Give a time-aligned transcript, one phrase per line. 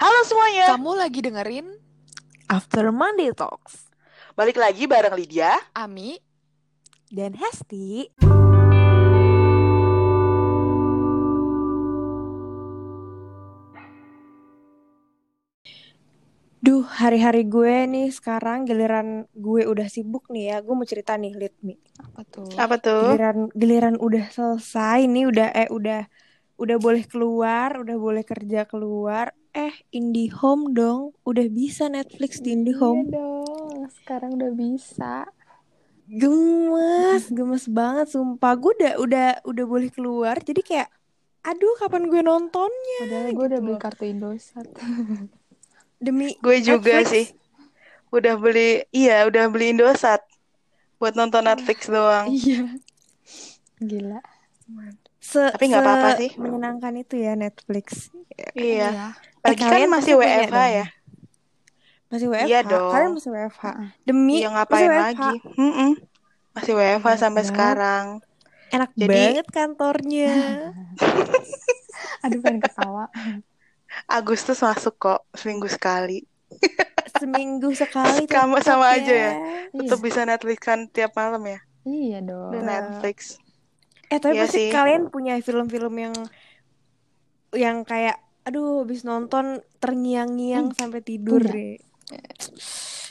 [0.00, 1.76] Halo semuanya, Kamu lagi dengerin
[2.48, 3.92] After Monday Talks
[4.32, 5.60] balik lagi bareng Lydia.
[5.76, 6.16] Ami
[7.12, 8.08] dan Hesti.
[16.64, 20.56] Duh, hari-hari gue nih sekarang giliran gue udah sibuk nih ya.
[20.64, 21.76] Gue mau cerita nih, Let me.
[22.00, 22.48] apa tuh?
[22.56, 23.04] Apa tuh?
[23.04, 26.08] Giliran giliran udah selesai nih, udah eh udah
[26.56, 29.36] udah boleh keluar, udah boleh kerja keluar.
[29.52, 31.12] Eh, IndiHome dong.
[31.26, 33.06] Udah bisa Netflix di IndiHome.
[33.06, 35.26] Iya dong, sekarang udah bisa.
[36.10, 38.52] Gemes, gemes banget sumpah.
[38.58, 40.36] Gue udah udah udah boleh keluar.
[40.38, 40.90] Jadi kayak
[41.40, 43.80] aduh kapan gue nontonnya Padahal gue udah gitu beli loh.
[43.80, 44.66] kartu Indosat.
[46.04, 47.10] demi Gue juga Netflix.
[47.12, 47.26] sih.
[48.10, 50.22] Udah beli, iya udah beli Indosat
[50.98, 52.28] buat nonton Netflix doang.
[52.36, 52.76] Iya.
[53.80, 54.20] Gila.
[55.20, 56.30] Se Tapi nggak apa-apa sih.
[56.36, 58.10] menyenangkan itu ya Netflix.
[58.54, 59.14] Iya.
[59.40, 60.86] Eh, Lagi kan kalian masih WFH ya.
[62.06, 62.46] Masih WFH.
[62.46, 62.90] Iya dong.
[62.90, 63.64] Kalian masih WFH.
[64.02, 64.98] Demi Iya masih ngapain WFH.
[65.00, 65.32] lagi?
[65.56, 65.90] Mm-mm.
[66.50, 67.50] Masih WFH Enak sampai banget.
[67.50, 68.04] sekarang.
[68.70, 70.32] Enak Jadi- banget kantornya.
[72.22, 73.04] Aduh pengen ketawa.
[74.06, 76.22] Agustus masuk kok seminggu sekali.
[77.10, 79.32] Seminggu sekali Kamu sama aja ya?
[79.34, 79.76] Iya.
[79.76, 81.58] Tetap bisa Netflix kan tiap malam ya.
[81.82, 82.50] Iya dong.
[82.50, 83.36] Di Netflix.
[84.06, 84.70] Eh tapi Iya pasti sih.
[84.70, 86.14] kalian punya film-film yang
[87.52, 91.54] yang kayak aduh habis nonton terngiang-ngiang sampai tidur punya.
[91.54, 91.76] deh.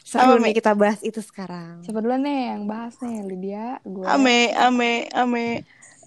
[0.09, 0.49] Seru Apa, Mi?
[0.49, 1.85] nih kita bahas itu sekarang.
[1.85, 3.17] Siapa duluan nih yang bahas nih?
[3.23, 4.09] Lydia, gue.
[4.09, 5.45] Ame, ame, ame.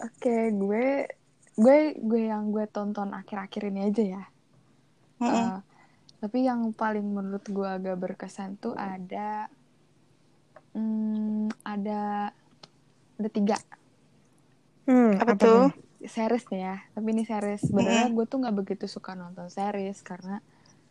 [0.03, 1.07] Oke, gue
[1.55, 4.23] gue gue yang gue tonton akhir-akhir ini aja ya.
[5.23, 5.47] Mm-mm.
[5.55, 5.59] Eh,
[6.19, 9.47] tapi yang paling menurut gue agak berkesan tuh ada
[10.75, 12.31] hmm, ada
[13.19, 13.57] ada tiga
[14.83, 15.71] Hmm, Apa tuh?
[16.05, 16.77] Series nih ya.
[16.91, 20.39] Tapi ini series sebenarnya gue tuh nggak begitu suka nonton series karena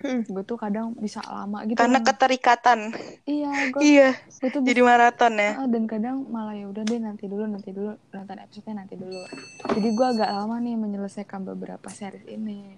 [0.02, 0.26] Hmm.
[0.26, 1.78] gue tuh kadang bisa lama gitu.
[1.78, 2.10] Karena kan.
[2.10, 2.80] keterikatan.
[3.24, 5.52] iya gue Iya, gue tuh jadi bisa maraton ya.
[5.56, 9.22] Ah, dan kadang malah ya udah deh nanti dulu nanti dulu nonton episode nanti dulu
[9.70, 12.74] jadi gue agak lama nih menyelesaikan beberapa series ini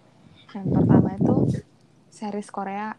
[0.52, 1.64] yang pertama itu
[2.12, 2.92] series Korea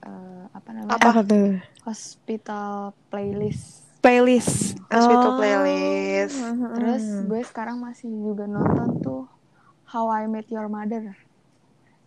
[0.00, 1.08] eh, apa namanya Apa?
[1.10, 1.58] Apa tuh?
[1.82, 4.76] Hospital Playlist Playlist.
[4.86, 5.36] Hospital Oh.
[5.38, 6.36] Playlist.
[6.74, 7.24] terus Hmm.
[7.26, 9.24] gue sekarang masih juga nonton tuh
[9.86, 11.16] How I Met Your Mother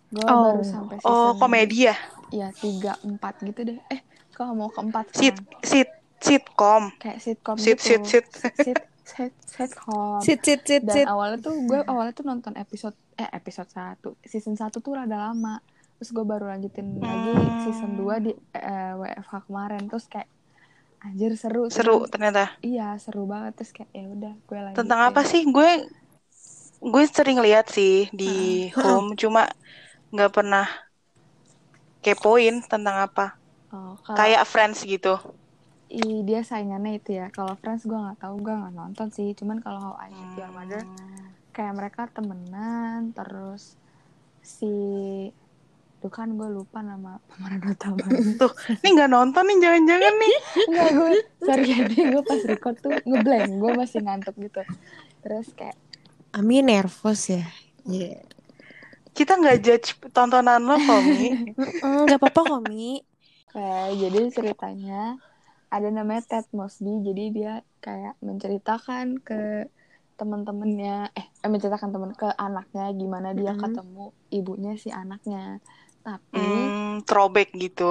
[0.08, 0.54] gue Oh.
[0.54, 1.96] baru sampai season Oh, komedi ya?
[2.30, 6.94] ya tiga empat gitu deh eh kok mau keempat Sit, sit, sitcom.
[6.96, 8.26] kayak sitcom Sit, gitu sit, sit.
[8.56, 11.06] sit sit sitcom Sit sit sit dan sit.
[11.06, 15.60] awalnya tuh gue awalnya tuh nonton episode eh episode 1 season 1 tuh rada lama
[15.96, 17.60] terus gue baru lanjutin lagi Hmm.
[17.64, 20.28] season 2 di eh, WFH kemarin terus kayak
[21.02, 22.44] anjir seru Seru cuman- ternyata.
[22.62, 25.42] iya seru banget terus kayak ya udah gue lanjutin Tentang apa sih?
[25.46, 25.70] Gue
[26.78, 28.34] gue sering lihat sih di
[28.74, 29.50] home, cuma
[30.14, 30.66] nggak pernah
[32.00, 33.36] kepoin tentang apa.
[33.70, 35.18] oh, kalau Kayak Friends gitu.
[35.88, 39.64] i- dia saingannya itu ya kalau Friends gue nggak tahu gue nggak nonton sih cuman
[39.64, 41.32] kalau How I Met Your Mother Hmm.
[41.52, 43.80] kayak mereka temenan terus
[44.44, 44.68] si
[45.98, 50.36] tuh kan gue lupa nama pemeran utamanya Tuh, ini nggak nonton nih jangan-jangan nih.
[50.64, 54.62] Enggak gue sorry jadi gue pas record tuh ngeblank gue masih ngantuk gitu
[55.20, 55.78] terus kayak
[56.30, 57.44] Ami nervous ya.
[57.84, 58.22] Iya.
[59.12, 61.30] Kita nggak judge tontonan lo kok, Mi.
[61.82, 63.02] Mm, Gak apa-apa kok Mi.
[63.48, 65.18] kayak jadi ceritanya
[65.68, 69.66] ada namanya Ted Mosby jadi dia kayak menceritakan ke
[70.16, 73.60] teman-temannya eh, eh menceritakan teman ke anaknya gimana dia Mhm.
[73.60, 75.58] ketemu ibunya si anaknya
[76.08, 77.84] tapi Hmm, throwback gitu.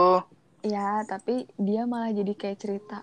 [0.75, 1.33] ya tapi
[1.67, 2.95] dia malah jadi kayak cerita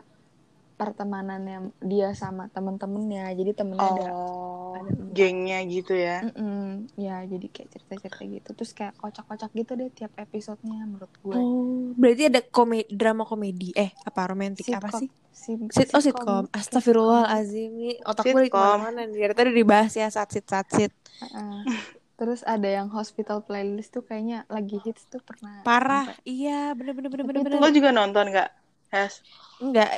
[0.80, 1.58] pertemanannya
[1.92, 5.18] dia sama temen-temennya jadi temennya ada Oh, ada empat.
[5.18, 6.14] gengnya gitu ya.
[6.24, 6.88] Mm-mm.
[7.06, 11.94] ya jadi kayak cerita-cerita gitu terus kayak kocak-kocak gitu deh tiap episodenya menurut gue Oh,
[12.00, 13.74] berarti ada komedi, drama komedi.
[13.84, 15.00] Eh, apa romantis apa Sitcom.
[15.00, 15.10] sih?
[15.34, 16.46] Sim- Sit, oh sitcom.
[16.60, 17.96] Astagfirullahalazim nih.
[18.10, 18.54] Otak gue Sitcom.
[18.54, 19.00] ke mana-mana.
[19.10, 20.30] Dari tadi dibahas ya saat
[20.76, 20.94] sit.
[21.20, 21.66] Heeh.
[22.24, 26.08] terus ada yang hospital playlist tuh kayaknya lagi hits tuh pernah Parah.
[26.08, 27.44] sampai- Iya, bener bener bener Tapi bener.
[27.46, 27.76] itu- Lo bener.
[27.76, 28.50] juga nonton nggak?
[28.90, 29.14] Yes.
[29.60, 29.92] Enggak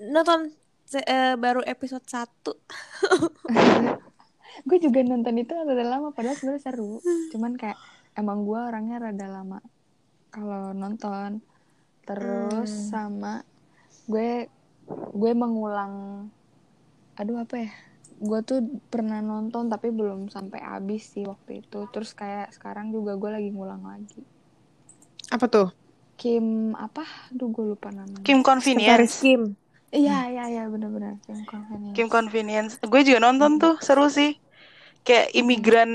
[0.00, 0.40] nonton
[0.84, 2.56] se- eh, baru episode 1
[4.62, 7.78] gue juga nonton itu rada lama padahal sebenarnya seru cuman kayak
[8.14, 9.58] emang gue orangnya rada lama
[10.28, 11.40] kalau nonton
[12.02, 12.88] terus Hmm.
[12.88, 13.34] sama
[14.06, 14.46] gue
[15.10, 16.26] gue mengulang
[17.14, 17.72] aduh apa ya
[18.28, 18.58] gue tuh
[18.92, 23.48] pernah nonton tapi belum sampai habis sih waktu itu terus kayak sekarang juga gue lagi
[23.54, 24.20] ngulang lagi
[25.30, 25.66] Apa tuh?
[26.20, 26.46] Kim
[26.86, 27.02] apa
[27.32, 29.16] aduh gue lupa namanya Kim Sekretaris Convenience.
[29.22, 29.40] Kim.
[30.00, 32.78] iya iya iya benar-benar Kim Convenience Kim Convenience.
[32.82, 34.30] Gue juga nonton tuh, seru sih.
[35.06, 35.92] Kayak imigran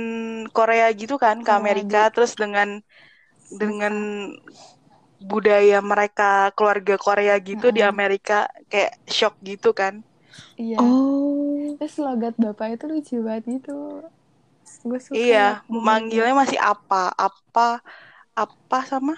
[0.55, 2.81] Korea gitu kan ke Korea Amerika terus dengan
[3.61, 3.93] dengan
[5.31, 7.91] budaya mereka keluarga Korea gitu di Heeh.
[7.91, 8.37] Amerika
[8.71, 9.93] kayak shock gitu kan.
[10.57, 10.77] Iya.
[10.81, 11.46] Oh.
[11.75, 13.75] Terus logat bapak itu lucu banget gitu.
[14.87, 15.19] Gue suka.
[15.19, 17.11] Iya, manggilnya masih apa?
[17.15, 17.83] Apa
[18.37, 19.15] apa sama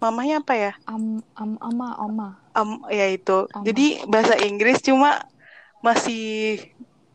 [0.00, 0.72] mamanya apa ya?
[0.88, 2.28] am am ama oma.
[2.54, 3.46] Am ya itu.
[3.52, 3.64] Ama.
[3.66, 5.22] Jadi bahasa Inggris cuma
[5.80, 6.60] masih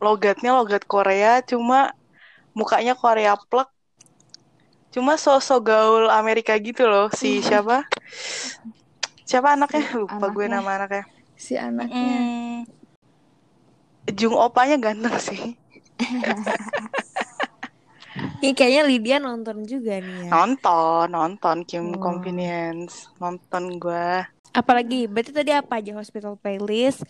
[0.01, 1.93] logatnya logat Korea cuma
[2.57, 3.69] mukanya Korea plek.
[4.95, 7.83] Cuma sosok gaul Amerika gitu loh si siapa?
[9.29, 9.83] Siapa anaknya?
[9.97, 10.55] Lupa gue anaknya.
[10.55, 11.03] nama anaknya.
[11.35, 12.17] Si anaknya.
[12.21, 12.63] Hmm,
[14.13, 15.57] Jung opanya ganteng sih.
[18.39, 20.31] Ini kayaknya Lydia nonton juga nih ya.
[20.31, 21.99] Nonton, nonton Kim Oh.
[21.99, 23.09] Convenience.
[23.17, 24.23] Nonton gue.
[24.53, 27.03] Apalagi, berarti tadi apa aja Hospital Playlist?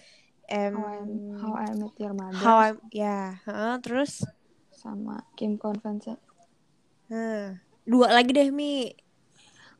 [0.45, 0.97] Em, How I,
[1.42, 4.21] How I Met Your Mother How I- ya, heeh, terus
[4.71, 6.18] sama Kim Convention.
[7.09, 8.94] Nah, dua lagi deh Mi.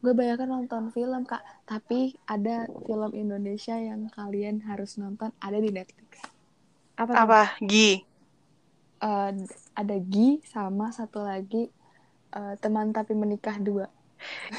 [0.02, 5.70] Gue bayangkan nonton film kak, tapi ada film Indonesia yang kalian harus nonton ada di
[5.70, 6.22] Netflix.
[6.98, 7.16] Apa?
[7.22, 7.42] Apa?
[7.70, 8.06] Gi.
[9.08, 9.30] Eh,
[9.80, 10.22] ada Gi
[10.54, 11.58] sama satu lagi
[12.38, 13.86] eh, teman tapi menikah dua.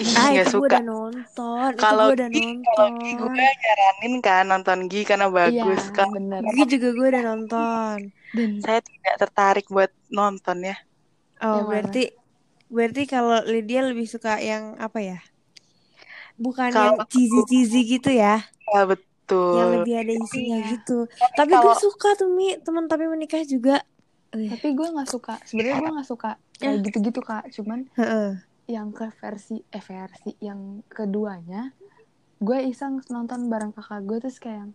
[0.02, 0.74] Ih, Ah nggak itu gue suka.
[0.74, 3.22] udah nonton, Kalau gue udah Gi, kalau Gi nonton.
[3.22, 5.82] gue nyaranin kan nonton Gi karena bagus.
[5.88, 6.44] Iya Kalau bener.
[6.52, 7.98] Gue juga gue udah nonton.
[8.36, 10.76] Dan saya tidak tertarik buat nonton ya.
[11.46, 11.90] Oh Yang mana?
[11.92, 11.98] berarti
[12.74, 15.18] berarti kalau Lydia lebih suka yang apa ya?
[16.42, 18.44] Bukan Kalau yang cheesy cheesy gitu ya,
[18.74, 19.15] Ya betul.
[19.34, 20.70] Yang lebih ada isinya Iya.
[20.78, 20.98] gitu.
[21.10, 23.82] Tapi Tapi gue kalau suka tuh Mi, teman tapi menikah juga.
[24.30, 25.34] Eh, tapi gue nggak suka.
[25.42, 27.50] Sebenarnya gue nggak suka kayak gitu-gitu kak.
[27.50, 28.30] Cuman heeh.
[28.66, 31.70] yang ke versi eh versi yang keduanya
[32.36, 34.72] gue iseng nonton bareng kakak gue terus kayak yang,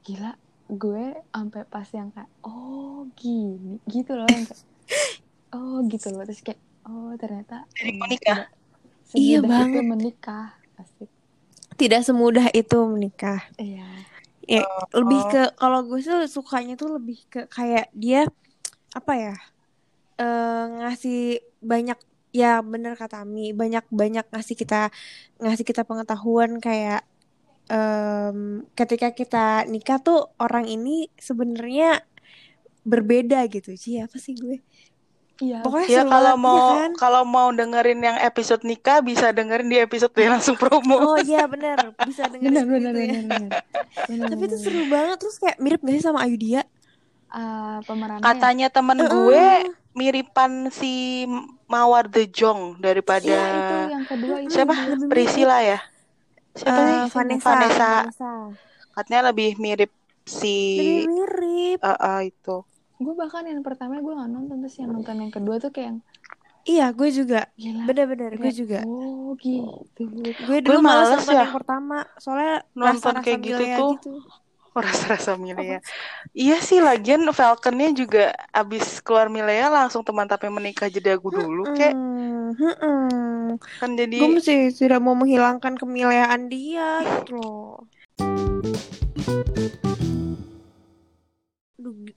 [0.00, 0.32] gila
[0.64, 4.62] gue sampai pas yang kayak oh gini gitu loh yang kayak,
[5.58, 6.56] oh gitu loh terus kayak
[6.86, 8.48] oh ternyata menikah.
[9.12, 9.84] Iya banget.
[9.84, 11.10] menikah asik
[11.80, 13.40] Tidak semudah itu menikah.
[13.58, 13.86] iya
[14.44, 14.60] Ya,
[14.92, 15.30] lebih Oh.
[15.32, 18.28] ke kalau gue tuh sukanya tuh lebih ke kayak dia
[18.92, 19.34] apa ya?
[20.20, 21.18] eh ngasih
[21.64, 21.98] banyak
[22.30, 24.76] ya bener kata Mi, banyak-banyak ngasih kita
[25.42, 27.02] ngasih kita pengetahuan kayak
[27.72, 28.38] em,
[28.78, 32.04] ketika kita nikah tuh orang ini sebenarnya
[32.84, 33.70] berbeda gitu.
[33.82, 34.56] Ci, apa sih gue?
[35.42, 36.90] Iya Pokoknya Ya kalau banget, mau iya kan?
[37.00, 40.98] kalau mau dengerin yang episode nikah bisa dengerin di episode yang langsung promo.
[41.00, 43.02] Oh iya bener, bisa dengerin benar benar ya.
[43.02, 43.50] benar benar
[44.08, 45.16] Benar, Tapi itu benar, seru bannar.
[45.20, 46.60] terus kayak mirip gak sih sama Ayudhya?
[47.38, 49.10] Ah, pemerannya Katanya temen Heeh.
[49.10, 49.44] gue
[49.94, 51.24] miripan si
[51.70, 54.74] Mawar The Jong daripada iya itu yang kedua itu siapa?
[54.78, 54.78] yang
[55.10, 55.78] Priscilla ya?
[56.58, 57.02] Siapa Eh, sih?
[57.14, 57.84] Vanessa, Vanessa.
[57.88, 58.26] Vanessa.
[58.94, 59.90] Katanya lebih mirip
[60.26, 61.80] si Lebih mirip.
[61.84, 62.50] eh, eh, itu.
[63.04, 65.98] Gue bahkan yang pertama gue nggak nonton terus yang nonton yang kedua tuh kayak yang,
[66.64, 67.44] Iya, gue juga.
[67.60, 68.80] Bener-bener, gue kayak, juga.
[68.88, 70.08] oh gitu
[70.48, 71.44] Gue dulu males malas nonton ya.
[71.44, 73.90] yang pertama, soalnya Nonton kayak gitu tuh.
[74.00, 74.12] gitu.
[74.74, 75.84] Rasa-rasa Milea.
[76.32, 81.68] Iya sih, lagian Falconnya juga abis keluar Milea langsung teman tapi menikah jadi aku dulu,
[81.76, 81.92] kek.
[81.92, 83.60] Hmm, hmm.
[83.78, 87.86] Kan Gue jadi mesti tidak mau menghilangkan kemileaan dia gitu loh.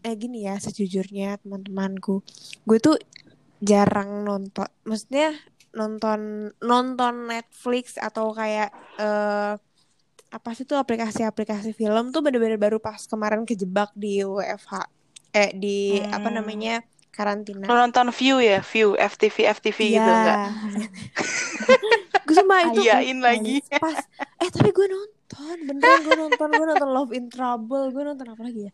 [0.02, 2.24] Eh gini ya sejujurnya teman-temanku,
[2.64, 2.96] gue tuh
[3.60, 5.34] jarang nonton, maksudnya
[5.74, 9.54] nonton nonton Netflix atau kayak eh
[10.28, 14.74] apa sih tuh aplikasi-aplikasi film tuh bener-bener baru pas kemarin kejebak di WFH
[15.32, 16.38] eh di apa Hmm.
[16.42, 16.84] namanya
[17.16, 17.66] karantina.
[17.66, 20.14] Nonton View ya, View, FTV, FTV gitu Iya.
[20.14, 20.40] enggak?
[22.28, 23.64] gue sumpah itu Ayain lagi.
[23.80, 23.98] pas
[24.44, 28.42] eh tapi gue nonton beneran gue nonton gue nonton Love in Trouble gue nonton apa
[28.48, 28.72] lagi ya?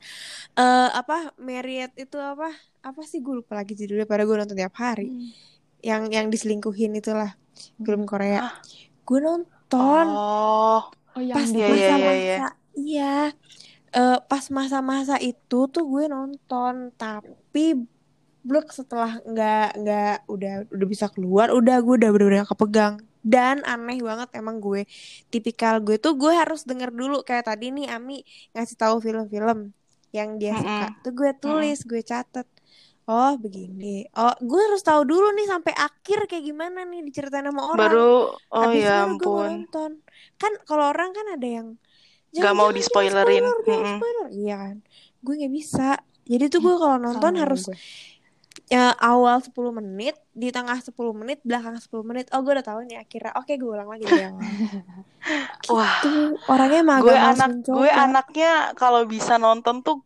[0.58, 4.76] Eh apa Married itu apa apa sih gue lupa lagi judulnya pada gue nonton tiap
[4.78, 5.10] hari.
[5.10, 5.32] Hmm.
[5.84, 7.36] yang yang diselingkuhin itulah
[7.84, 8.48] film Korea.
[8.48, 8.56] Hah?
[9.04, 12.50] gue nonton Oh, oh yang pas Iya, iya, iya, masa-masa iya.
[12.78, 13.16] iya.
[13.94, 17.78] Eh, pas masa-masa itu tuh gue nonton tapi
[18.44, 23.98] blok setelah nggak nggak udah udah bisa keluar udah gue udah bener-bener kepegang dan aneh
[24.10, 24.82] banget emang gue
[25.34, 28.14] tipikal gue tuh gue harus denger dulu kayak tadi nih Ami
[28.54, 29.58] ngasih tahu film-film
[30.18, 30.96] yang dia suka Mm-mm.
[31.04, 32.48] tuh gue tulis gue catet
[33.10, 33.86] oh begini
[34.18, 38.00] oh gue harus tahu dulu nih sampai akhir kayak gimana nih diceritain sama orang baru
[38.58, 39.50] oh Habis ya gue ampun.
[39.50, 39.92] nonton.
[40.42, 41.68] Kan kalau orang kan ada yang
[42.44, 43.46] Gak mau jangan di-spoilerin.
[43.46, 43.94] jangan spoiler, jangan Mm-mm.
[43.94, 44.28] spoiler.
[44.40, 44.78] Iya kan.
[45.24, 45.82] Gue nggak bisa.
[46.32, 47.78] Jadi tuh gue kalau nonton sama harus gue.
[48.66, 52.26] Ya, awal 10 menit, di tengah 10 menit, belakang 10 menit.
[52.30, 53.32] Oh, gue udah tahu nih akhirnya.
[53.36, 54.42] Oke, gue ulang lagi dari awal.
[55.74, 55.96] Wah,
[56.48, 57.76] orangnya emang gue anak mencoba.
[57.76, 60.04] gue anaknya kalau bisa nonton tuh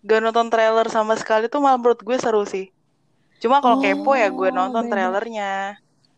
[0.00, 2.72] gak nonton trailer sama sekali tuh malah menurut gue seru sih.
[3.38, 4.92] Cuma kalau kepo ya gue Oh, nonton beda.
[4.92, 5.76] trailernya.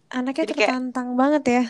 [0.09, 1.65] anaknya Jadi kayak- tertantang banget ya.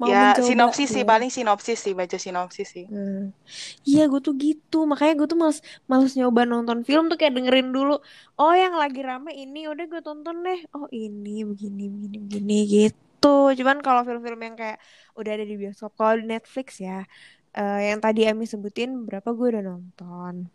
[0.00, 2.88] Mau ya mencoba sinopsis sih paling sinopsis sih baca sinopsis sih.
[2.88, 3.36] Hmm.
[3.84, 4.88] Iya gue tuh gitu.
[4.88, 8.00] Makanya gue tuh males males nyoba nonton film tuh kayak dengerin dulu.
[8.40, 10.64] Oh yang lagi rame ini udah gue tonton deh.
[10.72, 13.52] Oh ini begini begini begini gitu.
[13.52, 14.80] Cuman kalau film-film yang kayak
[15.20, 17.04] udah ada di bioskop kalau di Netflix ya
[17.52, 20.48] eh, yang tadi Ami sebutin berapa gue udah nonton.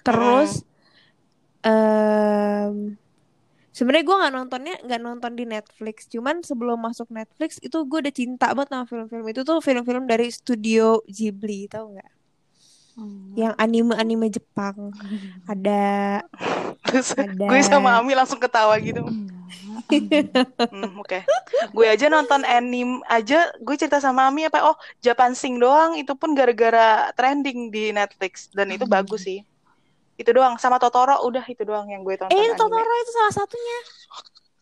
[0.00, 0.64] Terus
[1.60, 2.96] em
[3.74, 8.14] sebenarnya gue nggak nontonnya nggak nonton di Netflix cuman sebelum masuk Netflix itu gue udah
[8.14, 12.10] cinta banget sama film-film itu tuh film-film dari studio Ghibli tau nggak
[12.94, 13.34] Hmm.
[13.34, 14.94] yang anime-anime Jepang
[15.50, 16.22] ada
[16.84, 17.50] Terus Ada.
[17.50, 19.02] gue sama Ami langsung ketawa gitu.
[19.90, 20.46] Enggak.
[20.70, 21.26] Hmm, Oke,
[21.72, 23.50] gue aja nonton anime aja.
[23.58, 24.62] Gue cerita sama Ami apa?
[24.62, 25.98] Oh, Japan Sing doang.
[25.98, 28.94] Itu pun gara-gara trending di Netflix dan itu Hmm.
[28.94, 29.42] bagus sih.
[30.20, 30.54] Itu doang.
[30.62, 32.32] Sama Totoro udah itu doang yang gue tonton.
[32.32, 32.60] eh itu anime.
[32.60, 33.78] Totoro itu salah satunya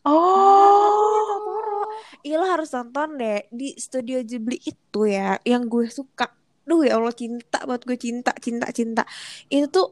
[0.03, 1.23] Oh.
[1.31, 1.83] Totoro
[2.27, 6.27] Iya lo harus nonton deh di studio Ghibli itu ya yang gue suka.
[6.67, 9.03] Duh ya Allah cinta buat gue cinta cinta cinta.
[9.51, 9.87] Itu tuh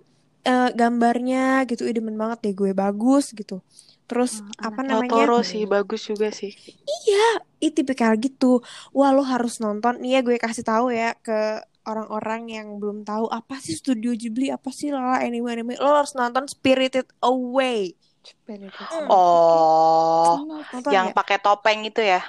[0.47, 3.62] eh, gambarnya gitu ih demen banget deh gue bagus gitu.
[4.11, 5.26] Terus Ah, apa namanya?
[5.26, 6.50] Totoro sih bagus juga sih.
[7.61, 8.64] Ih tipikal gitu.
[8.97, 10.00] Wah lo harus nonton.
[10.02, 14.47] Nih ya gue kasih tahu ya ke orang-orang yang belum tahu apa sih studio Ghibli
[14.56, 17.78] apa sih lala anime anime lo harus nonton Spirited Away
[18.30, 19.09] Spirited Hmm.
[19.09, 19.12] Away.
[19.12, 20.37] Oh,
[20.73, 21.12] nonton yang ya?
[21.18, 22.20] pakai topeng itu ya?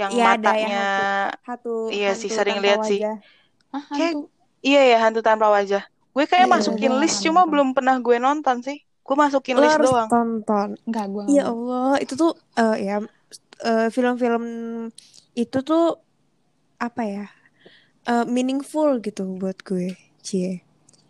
[0.00, 0.78] Yang Iya, yang matanya
[1.46, 2.98] satu Iya sih, hantu sering tanpa lihat sih.
[3.00, 3.16] wajah.
[3.74, 4.16] Ah, Kayak-.
[4.68, 5.82] Iya ya hantu tanpa wajah.
[6.14, 8.78] Gue kayak Iya, masukin gua list cuma belum pernah gue nonton sih.
[9.06, 10.10] Gue masukin lo list harus doang.
[10.10, 12.96] tonton Enggak, gue ya Allah itu tuh eh, ya
[13.66, 14.44] eh, film-film
[15.36, 15.82] itu tuh
[16.80, 17.24] apa ya
[18.10, 19.94] eh, meaningful gitu buat gue
[20.26, 20.60] cie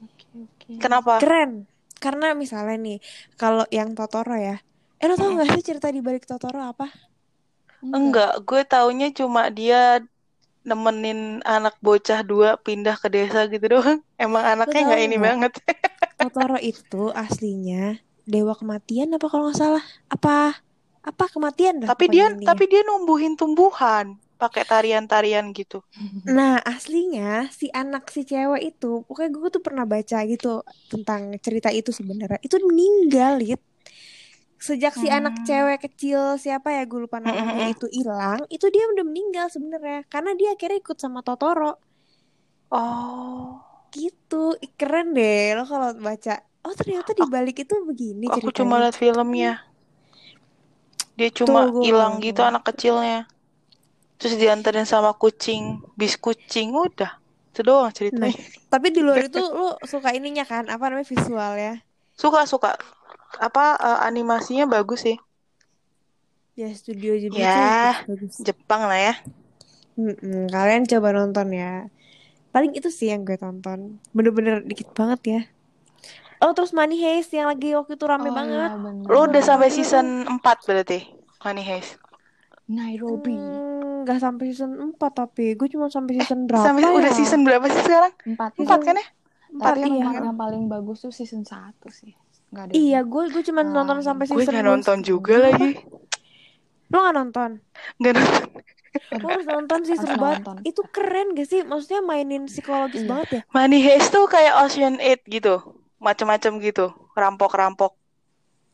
[0.01, 0.69] Oke, oke.
[0.81, 1.21] Kenapa?
[1.21, 1.67] keren
[2.01, 2.99] karena misalnya nih
[3.37, 4.57] kalau yang Totoro ya
[5.01, 6.89] eh lo tau gak sih cerita di balik Totoro apa
[7.81, 10.05] Enggak, gue taunya cuma dia
[10.69, 14.05] nemenin anak bocah dua pindah ke desa gitu doang.
[14.21, 15.53] Emang anaknya nggak ini banget.
[16.21, 17.97] Totoro itu aslinya
[18.29, 20.61] dewa kematian apa kalau nggak salah apa
[21.01, 22.53] apa kematian dah Tapi dia intinya.
[22.53, 25.77] tapi dia numbuhin tumbuhan pakai tarian-tarian gitu.
[26.37, 27.23] Nah, aslinya
[27.59, 30.49] si anak si cewek itu, pokoknya gue tuh pernah baca gitu
[30.93, 32.39] tentang cerita itu sebenarnya.
[32.47, 33.61] Itu meninggal, Lid.
[34.67, 35.47] Sejak si anak Hmm.
[35.49, 40.31] cewek kecil siapa ya gue lupa namanya itu hilang, itu dia udah meninggal sebenarnya karena
[40.39, 41.81] dia akhirnya ikut sama Totoro.
[42.73, 43.63] Oh,
[43.97, 44.37] Gitu.
[44.79, 46.33] Keren deh lo kalau baca.
[46.67, 48.57] Oh, ternyata di balik itu begini aku ceritanya.
[48.57, 49.51] cuma lihat filmnya.
[51.19, 53.19] Dia cuma hilang gitu anak kecilnya.
[54.21, 57.17] Terus dianterin sama kucing, bis kucing udah.
[57.51, 58.37] Itu doang ceritanya.
[58.69, 61.81] Tapi di luar itu lo suka ininya kan, apa namanya visual ya?
[62.15, 62.77] Suka suka.
[63.41, 65.17] Apa eh, animasinya bagus sih.
[66.53, 67.97] Ya studio Ghibli Ya.
[68.05, 68.37] bagus.
[68.39, 69.15] Jepang lah ya.
[69.97, 71.89] Mm-mm, kalian coba nonton ya.
[72.51, 73.97] Paling itu sih yang gue tonton.
[74.13, 75.41] Bener-bener dikit banget ya.
[76.41, 78.71] Oh terus Money Heist yang lagi waktu itu rame Oh, banget.
[78.73, 79.05] iya, bener.
[79.07, 81.05] Lo udah sampai season 4 berarti.
[81.41, 82.01] Money Heist.
[82.67, 83.37] Nairobi.
[83.37, 83.70] Hmm,
[84.03, 86.91] Gak sampai season 4 tapi gue cuma sampai season berapa Sampai ya?
[86.93, 88.13] udah season berapa sih sekarang?
[88.27, 88.51] Empat.
[88.57, 89.07] Empat kan ya?
[89.51, 89.97] Empat Tapi iya.
[90.01, 91.53] yang, yang paling bagus tuh season 1
[91.91, 92.13] sih.
[92.49, 92.73] Enggak ada.
[92.73, 94.71] Iya gue gue cuma Ah, nonton sampai Gue season nggak dua.
[94.73, 95.71] nonton juga lagi.
[96.87, 97.51] Lo gak nonton?
[97.97, 98.43] Nggak nonton.
[99.13, 100.39] Lo harus nonton sih seru banget.
[100.41, 100.57] nonton.
[100.65, 101.63] Itu keren gak sih?
[101.63, 103.09] Maksudnya mainin psikologis Iya.
[103.09, 103.41] banget ya?
[103.49, 105.55] Money Heist tuh kayak Ocean 8 gitu.
[105.99, 106.89] Macem-macem gitu.
[107.13, 107.95] Rampok-rampok.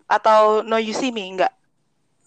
[0.07, 1.27] Atau No You See Me?
[1.27, 1.53] Enggak.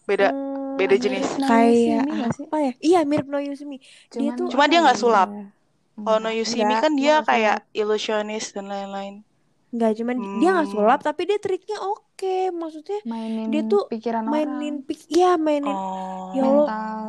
[0.04, 0.30] Beda.
[0.30, 1.28] Hmm, beda jenis.
[1.38, 2.04] Kayak
[2.40, 2.72] apa ya?
[2.80, 3.78] Iya mirip No See Me.
[3.78, 5.02] Dia Cuman- tuh Cuma dia apa nggak ya?
[5.02, 5.30] sulap.
[5.30, 5.48] Hmm.
[6.00, 6.46] Kalau No Enggak,
[6.80, 9.16] kan dia dia nggak kayak illusionist dan lain-lain.
[9.70, 10.74] Enggak, cuman dia nggak Hmm.
[10.74, 12.36] sulap tapi dia triknya oke.
[12.50, 14.88] Maksudnya mainin dia tuh pikiran mainin orang.
[14.88, 16.32] pik ya mainin Oh.
[16.32, 16.66] Ya Allah.
[16.66, 17.04] mental.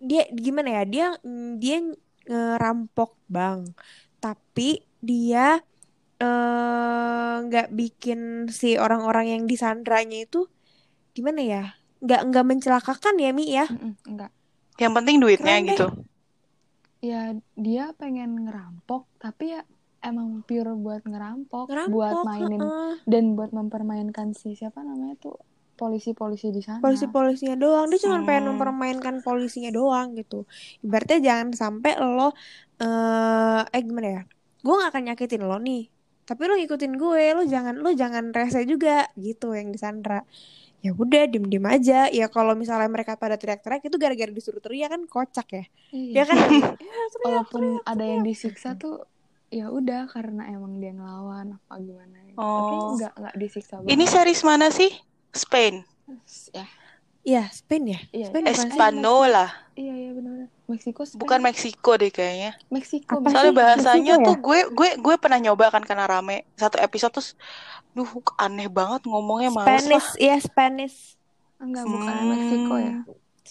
[0.00, 0.82] dia gimana ya?
[0.84, 1.06] Dia
[1.56, 1.76] dia
[2.24, 3.76] ngerampok bank.
[4.16, 5.60] Tapi dia
[6.18, 10.44] eh, nggak bikin si orang-orang yang disandranya itu
[11.10, 11.64] gimana ya?
[12.00, 13.66] Nggak nggak mencelakakan ya Mi ya?
[13.68, 14.30] Mm-mm, enggak.
[14.80, 15.68] Yang penting duitnya Keren deh.
[15.76, 15.86] gitu.
[17.00, 19.60] Ya dia pengen ngerampok tapi ya
[20.04, 21.92] emang pure buat ngerampok, Ngerampok.
[21.92, 22.92] buat mainin heeh.
[23.08, 25.36] dan buat mempermainkan si siapa namanya tuh
[25.80, 26.80] polisi-polisi di sana.
[26.84, 28.48] polisi-polisinya doang dia cuma pengen Hmm.
[28.52, 30.44] mempermainkan polisinya doang gitu
[30.84, 32.36] ibaratnya jangan sampai lo
[32.80, 34.22] eh eh gimana ya
[34.60, 35.88] gue gak akan nyakitin lo nih
[36.28, 40.20] tapi lo ngikutin gue lo jangan lo jangan rese juga gitu yang disandra
[40.80, 44.88] ya udah diem diem aja ya kalau misalnya mereka pada teriak-teriak itu gara-gara disuruh teriak
[44.88, 46.12] kan kocak ya Iya.
[46.12, 49.04] dia kan "Ya, teriak, Walaupun teriak, ada yang teriak," disiksa tuh
[49.48, 52.16] ya udah karena emang dia ngelawan apa gimana.
[52.30, 52.94] Tapi Oh.
[52.94, 54.08] enggak enggak disiksa Ini banget.
[54.08, 54.90] series mana sih?
[55.32, 55.82] Spain.
[56.50, 56.64] ya
[57.20, 58.00] Iya, Spain ya?
[58.10, 58.68] Iya, Spain bukan sih?
[58.72, 59.46] Espanola.
[59.74, 60.48] Iya iya benar.
[60.66, 61.20] Meksiko Spain.
[61.20, 62.56] Bukan Meksiko deh kayaknya.
[62.68, 63.18] Meksiko.
[63.18, 67.12] Apa Soalnya bahasanya Meksiko tuh gue gue gue pernah nyoba kan karena rame satu episode
[67.12, 67.36] terus
[67.90, 69.98] duh aneh banget ngomongnya males lah.
[69.98, 70.96] Spanish, iya Spanish.
[71.58, 72.28] Enggak, bukan Hmm.
[72.30, 72.92] Meksiko ya.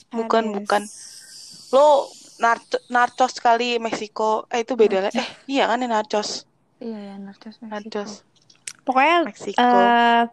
[0.10, 0.56] Bukan, Spanish.
[0.58, 0.82] bukan.
[1.70, 1.88] Lo
[2.40, 4.50] narco- narcos kali Meksiko.
[4.50, 5.12] Eh itu beda lah.
[5.12, 6.50] Eh iya kan ya narcos.
[6.80, 7.70] Iya ya, Narcos Meksiko.
[7.70, 8.12] Narcos
[8.82, 9.62] Pokoknya Meksiko.
[9.62, 10.24] eh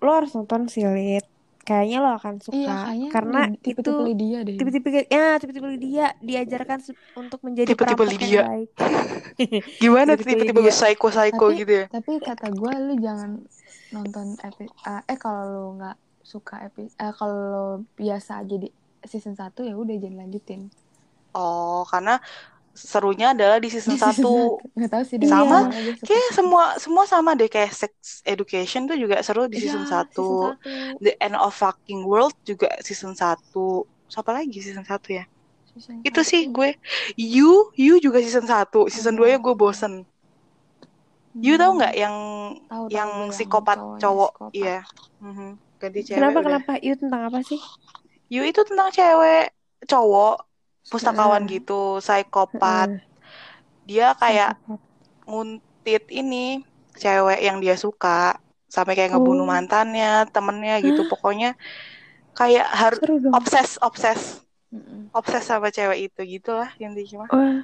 [0.00, 1.26] lo harus nonton sih, Lid.
[1.60, 2.56] Kayaknya lo akan suka
[2.88, 4.56] Iya, karena li- tipe-tipe itu Lydia deh.
[4.56, 6.78] tipe-tipe ya tipe-tipe dia diajarkan
[7.14, 8.28] untuk menjadi Tipe-tipe Lydia.
[8.32, 8.70] yang baik.
[9.82, 10.72] Gimana tipe-tipe dia.
[10.72, 11.84] psycho-psycho Tapi- gitu ya?
[11.86, 13.30] Tapi kata gue lu jangan
[13.90, 18.68] nonton epi eh, eh kalau lu nggak suka epi eh kalau biasa aja di
[19.02, 20.60] season 1 ya udah jangan lanjutin.
[21.30, 22.18] Oh, karena
[22.80, 24.16] serunya adalah di season 1.
[24.72, 25.28] Nggak tahu sih Iya.
[25.28, 27.92] Sama, suka Kayak semua semua sama deh kayak sex
[28.24, 29.86] education tuh juga seru di Iya, season 1.
[29.86, 30.28] season satu.
[30.98, 33.84] The End of Fucking World juga season 1.
[34.06, 35.24] Siapa lagi season 1 ya?
[35.70, 36.26] Season Itu satu.
[36.26, 36.74] sih gue.
[37.14, 38.88] You, You juga season 1.
[38.88, 39.22] Season Oh.
[39.22, 40.02] 2 ya gue bosen.
[41.32, 42.16] You tahu nggak yang
[42.66, 44.32] tahu yang gue psikopat cowoknya cowok?
[44.34, 44.52] psikopat.
[44.52, 44.78] Iya.
[45.78, 46.46] Ganti cewek Kenapa udah.
[46.58, 46.72] kenapa?
[46.76, 47.60] Itu tentang apa sih?
[48.26, 49.54] You itu tentang cewek
[49.86, 50.49] cowok
[50.92, 51.52] pustakawan Heeh.
[51.52, 51.72] gitu,
[52.04, 52.88] psikopat.
[52.88, 53.00] Heeh.
[53.88, 54.80] Dia kayak Psikopat.
[55.28, 56.36] nguntit ini
[57.02, 58.08] cewek yang dia suka
[58.74, 59.54] sampai kayak ngebunuh Oh.
[59.54, 61.00] mantannya, temennya gitu.
[61.10, 61.48] Pokoknya
[62.38, 63.00] kayak harus
[63.36, 64.20] obses, obses,
[64.72, 65.10] Mm-mm.
[65.18, 67.16] obses sama cewek itu gitulah intinya.
[67.26, 67.32] mah.
[67.32, 67.56] Wah,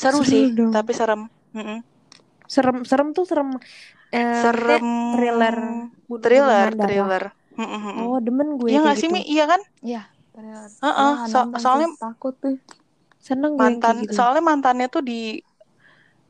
[0.00, 0.74] Seru, Seru sih, dong.
[0.74, 1.20] tapi serem.
[1.56, 1.78] Mm-mm.
[2.54, 3.48] serem serem tuh serem.
[4.14, 4.86] Eh, Serem.
[5.12, 5.56] thriller,
[6.22, 7.24] Thriller, thriller.
[8.00, 9.14] Oh, demen gue Iya sih gitu.
[9.14, 9.20] Mi?
[9.32, 9.60] Iya kan?
[9.86, 9.98] Iya,
[10.36, 12.56] Heeh, Gua nggak so- soalnya- takut tuh.
[13.26, 14.12] Seneng Mantan, gitu.
[14.14, 15.40] soalnya mantannya tuh di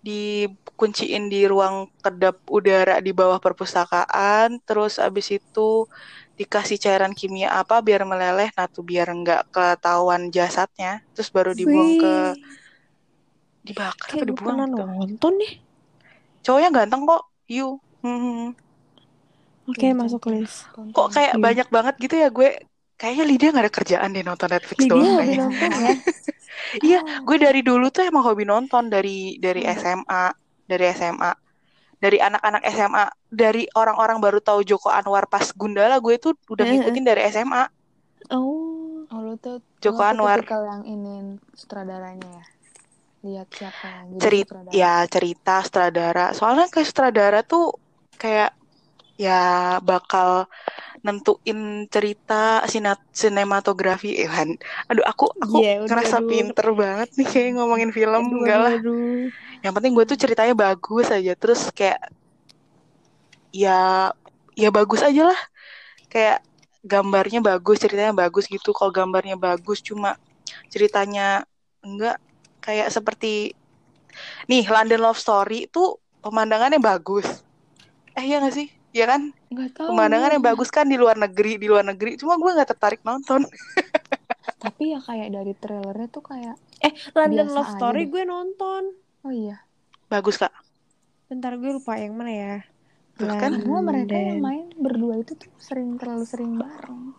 [0.07, 5.91] dikunciin di ruang kedap udara di bawah perpustakaan, terus abis itu
[6.39, 11.91] dikasih cairan kimia apa biar meleleh, nah tuh biar nggak ketahuan jasadnya, terus baru dibuang
[11.99, 12.13] ke
[13.67, 14.83] dibakar apa kayak gue dibuang gitu.
[14.87, 15.53] nonton nih.
[16.47, 17.83] Cowoknya ganteng kok, you.
[18.07, 18.55] Hmm.
[19.67, 20.71] Oke, Iya, masuk list.
[20.95, 22.51] Kok kayak banyak banget gitu ya gue.
[22.97, 25.41] Kayaknya Lydia nggak ada kerjaan deh nonton Netflix Lydia doang hobi kayaknya.
[25.41, 25.93] nonton ya.
[26.87, 29.77] Iya, gue dari dulu tuh emang hobi nonton dari dari Hmm.
[29.81, 30.25] SMA,
[30.71, 31.31] dari SMA,
[32.01, 36.69] dari anak-anak SMA, dari orang-orang baru tahu Joko Anwar pas Gundala gue tuh udah Heeh.
[36.69, 37.65] ngikutin dari SMA.
[38.31, 40.41] Oh, Oh, lu tuh Joko lu Anwar.
[40.41, 41.15] tipikal yang ini
[41.61, 42.45] sutradaranya ya.
[43.27, 44.73] Lihat siapa yang Cerita, sutradara.
[44.73, 46.25] ya cerita sutradara.
[46.33, 47.77] Soalnya kayak sutradara tuh
[48.17, 48.51] kayak
[49.21, 49.41] ya
[49.85, 50.49] bakal
[51.07, 54.59] nentuin cerita sinat sinematografi Ewan.
[54.91, 56.29] Aduh, aku aku udah, ngerasa aduh.
[56.31, 58.75] pinter banget nih kayak ngomongin film aduh, enggak lah.
[58.75, 59.31] aduh, aduh.
[59.63, 61.33] Yang penting gue tuh ceritanya bagus aja.
[61.39, 62.01] Terus kayak
[63.55, 64.11] ya
[64.59, 65.41] ya bagus aja lah.
[66.11, 66.43] Kayak
[66.83, 68.75] gambarnya bagus, ceritanya bagus gitu.
[68.75, 70.19] Kalau gambarnya bagus cuma
[70.71, 71.47] ceritanya
[71.87, 72.19] enggak
[72.63, 73.55] kayak seperti
[74.51, 77.27] nih London Love Story tuh pemandangannya bagus.
[78.19, 78.69] Eh iya gak sih?
[78.97, 79.23] Iya kan?
[79.53, 79.89] Nggak tahu.
[79.93, 80.49] Pemandangannya gue.
[80.49, 82.17] bagus kan di luar negeri, di luar negeri.
[82.17, 83.45] Cuma gue nggak tertarik nonton.
[84.65, 88.83] Tapi ya kayak dari trailernya tuh kayak Eh, London Love Story gue nonton.
[89.21, 89.61] oh iya.
[90.07, 90.53] Bagus kak.
[91.27, 92.55] Bentar gue lupa yang mana ya.
[93.17, 93.53] Tuh kan.
[93.53, 97.13] Karena mereka yang main berdua itu tuh sering terlalu sering bareng.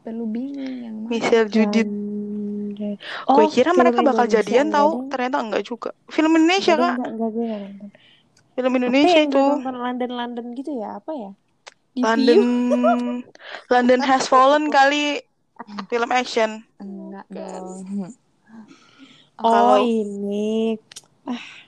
[0.00, 1.10] Perlu bingung yang mana.
[1.10, 1.84] Michelle Judith.
[1.84, 2.96] London.
[3.28, 4.90] gue Oh, kira mereka bakal Indonesia jadian enggak tahu.
[5.12, 5.90] Ternyata enggak juga.
[6.06, 6.96] Film Indonesia Enggak, kak.
[6.96, 7.88] enggak, enggak, enggak nonton.
[8.60, 9.40] Film Indonesia itu.
[9.40, 11.00] nonton London London gitu ya?
[11.00, 11.30] Apa ya?
[11.96, 12.40] Di London.
[13.72, 15.24] London Has Fallen kali
[15.88, 16.60] film action.
[16.76, 17.80] Enggak dong.
[19.40, 20.76] Oh, Kalau- ini.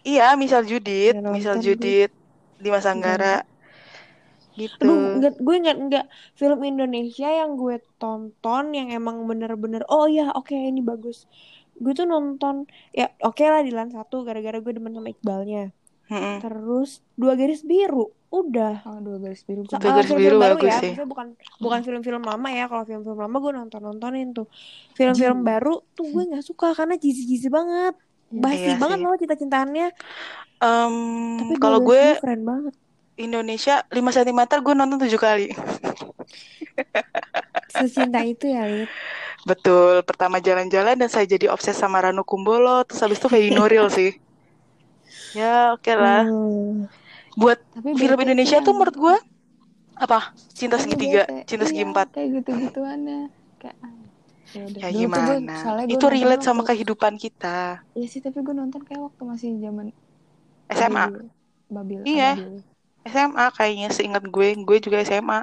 [0.04, 1.56] Iya, misal Judith, Nggak misal.
[1.56, 2.12] Judith
[2.60, 3.48] di Mas Anggara.
[4.52, 4.76] Gitu.
[4.84, 6.06] Aduh, enggak, gue enggak, enggak.
[6.36, 11.24] Film Indonesia yang gue tonton yang emang bener-bener, oh iya, oke ini bagus.
[11.80, 15.72] Gue tuh nonton, ya oke lah Dilan satu, gara-gara gue demen sama Iqbalnya.
[16.12, 16.36] Mm-mm.
[16.38, 18.84] Terus dua garis biru, udah.
[18.84, 19.64] Oh, dua garis biru.
[19.64, 20.92] Dua Garis film-film Biru baru bagus ya, sih.
[21.08, 22.68] bukan bukan film-film lama ya.
[22.68, 24.46] Kalau film-film lama gue nonton-nontonin tuh.
[24.92, 25.48] Film-film Jijik.
[25.48, 27.96] baru tuh gue nggak suka karena jizi-jizi banget.
[28.28, 29.04] Basi Iya banget sih.
[29.04, 29.86] loh cinta-cintaannya.
[30.58, 30.94] Em,
[31.40, 32.74] Tapi kalau gue keren banget.
[33.14, 35.46] Indonesia 5 cm gue nonton 7 kali.
[37.72, 38.88] Secinta itu ya, Lid.
[39.42, 43.90] Betul, pertama jalan-jalan dan saya jadi obses sama Ranu Kumbolo, terus habis itu Fedi Nuril
[43.90, 44.14] sih.
[45.32, 46.24] Ya, oke lah.
[46.24, 46.86] Hmm.
[47.32, 49.16] Buat Tapi film Indonesia tuh menurut gue
[49.94, 50.36] apa?
[50.50, 51.44] Cinta segitiga, bete.
[51.46, 52.06] cinta segi Iya, empat.
[52.12, 53.20] Kayak gitu-gituannya.
[53.56, 53.92] Kayak ah,
[54.50, 54.78] ya udah.
[54.78, 55.54] Ya Dulu tuh gue- gimana?
[55.58, 57.58] soalnya gue Itu relate sama waktu- kehidupan kita.
[57.92, 59.86] Iya sih, tapi gue nonton kayak waktu masih zaman
[60.68, 61.24] SMA, Babil.
[61.68, 62.00] Babil.
[62.04, 62.32] Iya.
[62.34, 62.60] Ababil.
[63.02, 65.40] SMA kayaknya seingat gue, gue juga SMA.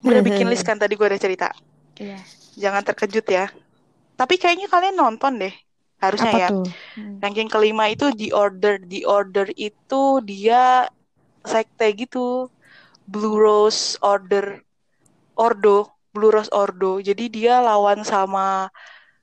[0.00, 1.50] Udah bikin list kan tadi gue ada cerita.
[1.96, 2.16] Iya.
[2.56, 3.50] Jangan terkejut ya.
[4.14, 5.54] Tapi kayaknya kalian nonton deh.
[6.02, 6.48] Harusnya Apa ya.
[6.50, 6.64] tuh?
[6.96, 7.16] Hmm.
[7.22, 8.74] Ranking kelima itu The Order.
[8.84, 10.88] The Order itu dia
[11.44, 12.48] sekte gitu.
[13.08, 14.60] Blue Rose Order.
[15.36, 15.76] Ordo.
[16.14, 16.98] Blue Rose Ordo.
[17.00, 18.68] Jadi dia lawan sama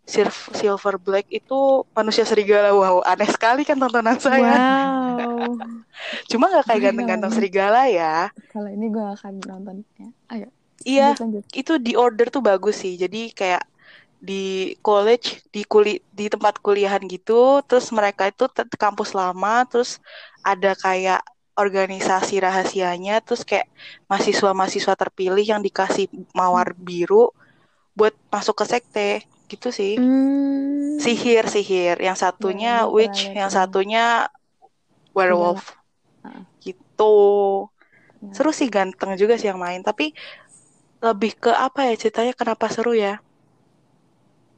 [0.07, 2.71] Sil- Silver Black itu manusia serigala.
[2.71, 4.55] Wow, aneh sekali kan tontonan saya.
[4.55, 5.57] Wow.
[6.31, 8.31] Cuma nggak kayak ganteng-ganteng serigala ya.
[8.51, 10.07] Kalau ini gue akan nontonnya.
[10.31, 10.47] Ayo.
[10.85, 11.45] Iya, lanjut, lanjut.
[11.61, 12.93] itu di order tuh bagus sih.
[12.95, 13.63] Jadi kayak
[14.17, 20.01] di college, di kuli, di tempat kuliahan gitu, terus mereka itu kampus lama, terus
[20.41, 21.21] ada kayak
[21.57, 23.65] organisasi rahasianya, terus kayak
[24.09, 27.33] mahasiswa-mahasiswa terpilih yang dikasih mawar biru
[27.97, 29.09] buat masuk ke sekte,
[29.49, 29.97] gitu sih.
[29.97, 30.97] Hmm.
[31.01, 31.97] Sihir, sihir.
[32.01, 34.29] Yang satunya Ya, gua witch, yang satunya
[35.17, 35.77] werewolf.
[36.25, 36.43] Heeh.
[36.61, 37.15] Gitu.
[38.21, 38.33] Ya.
[38.33, 39.81] Seru sih, ganteng juga sih yang main.
[39.81, 40.13] Tapi
[41.01, 43.21] lebih ke apa ya ceritanya kenapa seru ya?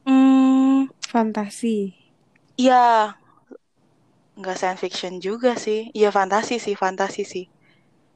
[0.06, 1.94] Hmm, Fantasi.
[2.60, 3.14] ya
[4.40, 5.92] nggak science fiction juga sih.
[5.92, 7.44] Iya fantasi sih, fantasi sih.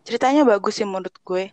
[0.05, 1.45] Ceritanya bagus sih menurut gue.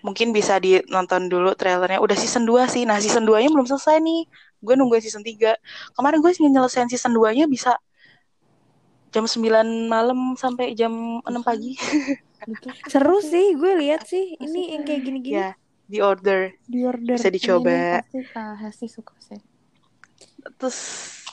[0.00, 2.00] Mungkin bisa dinonton dulu trailernya.
[2.00, 2.88] Udah season 2 sih.
[2.88, 4.24] Nah, season 2-nya belum selesai nih.
[4.64, 5.56] Gue nungguin season 3.
[5.92, 7.76] Kemarin gue nyelesain season 2-nya bisa
[9.12, 11.76] jam 9 malam sampai jam 6 pagi.
[12.88, 14.40] Seru sih, gue lihat sih.
[14.40, 15.52] Ini yang kayak gini-gini ya,
[15.92, 16.40] di order.
[16.72, 17.18] di order.
[17.18, 17.76] Bisa Ini dicoba.
[17.90, 19.40] pasti uh, Hesti suka sih.
[20.58, 20.76] Terus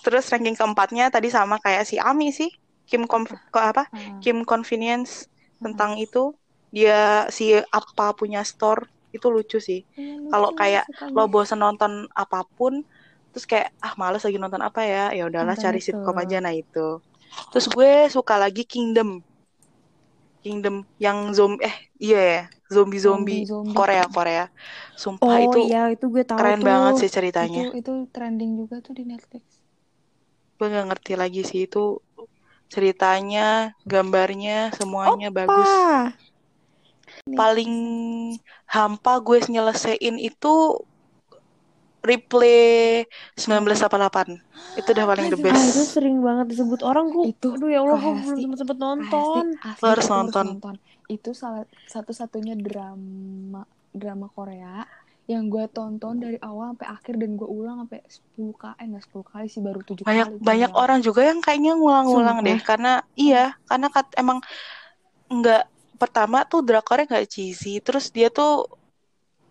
[0.03, 2.49] terus ranking keempatnya tadi sama kayak si Ami sih.
[2.87, 3.83] Kim Conf- ko- apa?
[3.91, 5.27] Ah, Kim Convenience
[5.63, 6.31] tentang itu
[6.71, 9.79] dia si apa punya store itu lucu sih.
[9.97, 12.73] iya, Kalau kayak Lo bosen nonton apa pun
[13.31, 15.03] terus kayak ah males lagi nonton apa ya?
[15.17, 15.83] Ya udahlah Nonton cari itu.
[15.83, 16.79] sitcom aja nah itu.
[17.51, 19.09] Terus gue suka lagi Kingdom.
[20.47, 22.39] Kingdom yang zombie eh iya ya,
[22.73, 23.77] zombie-zombie Zombie-zombie.
[23.77, 24.43] Korea Korea.
[25.03, 26.69] Sumpah Oh itu iya, itu gue tahu keren tuh.
[26.69, 27.59] banget sih ceritanya.
[27.59, 29.43] Itu itu trending juga tuh di Netflix.
[30.57, 31.79] Gue nggak ngerti lagi sih itu
[32.73, 33.41] ceritanya,
[33.91, 35.71] gambarnya, semuanya bagus.
[35.75, 36.13] Wah,
[37.37, 37.73] Paling
[38.73, 40.53] hampa gue nyelesain itu
[42.07, 43.03] replay
[43.35, 44.79] 1988.
[44.79, 45.91] Itu udah paling the ah, itu best.
[45.95, 47.25] sering banget disebut orang gue.
[47.33, 49.43] Itu Aduh ya Allah, gue belum sempet nonton.
[49.61, 50.47] asli, harus nonton.
[51.07, 54.83] Itu salah satu-satunya drama drama Korea
[55.27, 59.03] yang gue tonton dari awal sampai akhir dan gue ulang sampai 10 kali, eh nggak
[59.11, 60.39] 10 kali sih baru 7 Banyak kali.
[60.39, 60.73] banyak ulang.
[60.73, 64.39] orang juga yang kayaknya ngulang-ngulang deh karena iya, karena kat, emang
[65.27, 65.63] nggak
[65.99, 68.69] pertama tuh drakornya nggak cheesy, terus dia tuh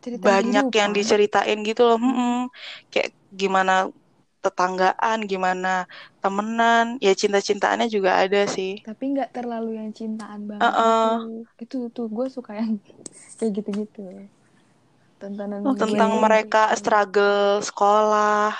[0.07, 1.99] Cerita banyak yang diceritain gitu loh.
[1.99, 2.47] Mm-mm.
[2.95, 3.91] Kayak gimana
[4.39, 5.91] tetanggaan, gimana
[6.23, 8.79] temenan, ya cinta-cintaannya juga ada sih.
[8.87, 11.43] Tapi nggak terlalu yang cintaan banget Uh-uh.
[11.59, 12.79] Itu tuh gue suka yang
[13.43, 14.31] kayak gitu-gitu.
[15.19, 15.83] Tontonan Oke.
[15.83, 16.23] Tentang gitu.
[16.23, 18.55] mereka struggle sekolah.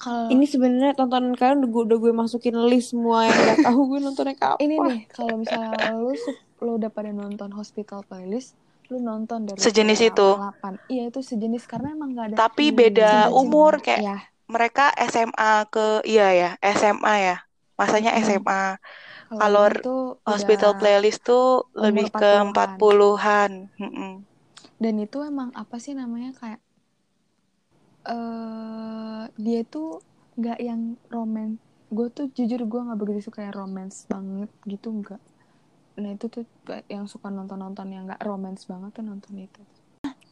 [0.00, 3.80] Kalau Ini sebenarnya tontonan kalian udah gue, udah gue masukin list semua yang gak tahu
[3.96, 4.60] gue nontonnya kapan.
[4.64, 6.12] ini nih kalau misalnya lu
[6.60, 8.52] lu udah pada nonton Hospital Playlist
[8.90, 10.28] lu nonton dari Sejenis itu.
[10.36, 13.40] 8 iya itu sejenis karena emang gak ada Tapi Hmm, beda cinta-cinta.
[13.40, 14.16] umur kayak ya
[14.54, 16.48] mereka SMA ke iya ya,
[16.78, 17.34] SMA ya.
[17.78, 18.20] Masanya Mm-mm.
[18.26, 18.60] SMA.
[19.38, 19.62] kalau
[20.30, 21.42] Hospital playlist tuh
[21.84, 22.48] lebih ke 40-an.
[22.48, 23.50] 40-an.
[23.80, 24.10] Mm-mm.
[24.82, 26.60] dan itu emang apa sih namanya kayak
[28.14, 29.88] eh dia tuh
[30.40, 30.82] nggak yang
[31.14, 31.56] romance
[31.96, 35.20] gue tuh jujur gue nggak begitu suka yang romance banget gitu nggak
[35.98, 36.42] nah itu tuh
[36.94, 39.60] yang suka nonton nonton yang nggak romance banget tuh nonton itu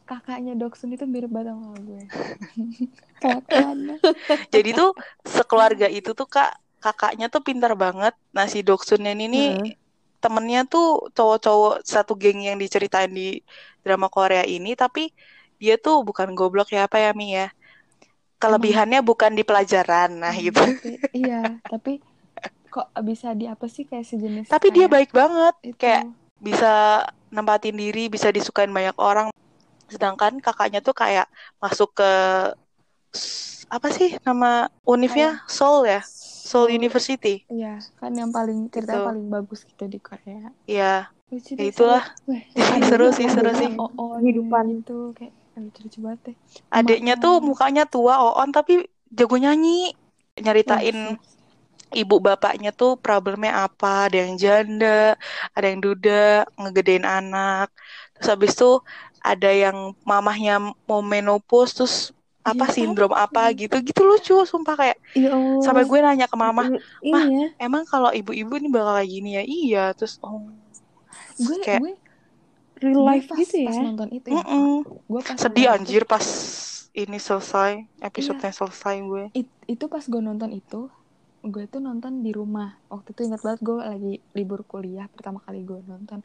[0.09, 2.03] kakaknya Doksun itu mirip banget sama gue
[3.23, 3.95] kakaknya
[4.53, 4.89] Jadi tuh
[5.35, 6.49] sekeluarga itu tuh Kak,
[6.83, 8.13] kakaknya tuh pintar banget.
[8.35, 9.71] Nah, si Doksunnya ini nih Heeh.
[10.23, 13.39] temennya tuh cowok-cowok satu geng yang diceritain di
[13.83, 15.01] drama Korea ini, tapi
[15.61, 17.47] dia tuh bukan goblok ya apa ya Mi ya.
[18.41, 20.59] Kelebihannya bukan di pelajaran, nah Hmm, gitu.
[20.59, 21.33] tapi, iya
[21.71, 21.89] tapi
[22.79, 26.03] kok bisa di apa sih kayak sejenis Tapi dia kayak baik banget, itu kayak
[26.39, 29.27] bisa nempatin diri, bisa disukain banyak orang.
[29.91, 31.27] Sedangkan kakaknya tuh kayak
[31.59, 32.11] masuk ke
[33.69, 35.43] apa sih nama univnya?
[35.45, 36.01] Seoul ya,
[36.47, 37.43] Seoul University.
[37.51, 39.09] Iya, kan yang paling ceritanya Gitu.
[39.11, 40.49] paling bagus gitu di Korea.
[40.65, 42.03] Iya, Lucu ya itulah.
[42.87, 43.69] Seru sih, seru sih.
[43.77, 44.81] Oon Kehidupan.
[44.81, 46.35] gitu kayak lucu-lucu banget deh.
[46.71, 49.93] Adiknya tuh mukanya tua, Oon tapi jago nyanyi.
[50.39, 51.19] Nyeritain
[51.95, 55.15] ibu bapaknya tuh problemnya apa, ada yang janda,
[55.55, 57.67] ada yang duda, ngegedein anak.
[58.17, 58.67] Terus habis itu
[59.23, 60.53] ada yang mamahnya
[60.89, 61.95] mau menopause terus
[62.45, 65.59] apa Iya, sindrom apa gitu gitu lucu sumpah kayak Ya Allah.
[65.65, 66.63] sampai gue nanya ke mama
[67.13, 67.53] "Mah, Iya.
[67.59, 70.47] emang kalau ibu-ibu ini bakal kayak gini ya iya terus oh
[71.45, 71.91] gue kayak gue
[72.83, 73.81] real Gue life pas, gitu pas ya.
[73.85, 74.83] nonton itu ya Mm-mm.
[75.11, 76.25] gue pas Sedih anjir pas
[76.93, 77.71] ini selesai,
[78.01, 79.23] episodenya selesai gue.
[79.39, 80.79] it- itu pas gue nonton itu
[81.43, 82.75] gue tuh nonton di rumah.
[82.91, 86.19] Waktu itu ingat banget gue lagi libur kuliah pertama kali gue nonton.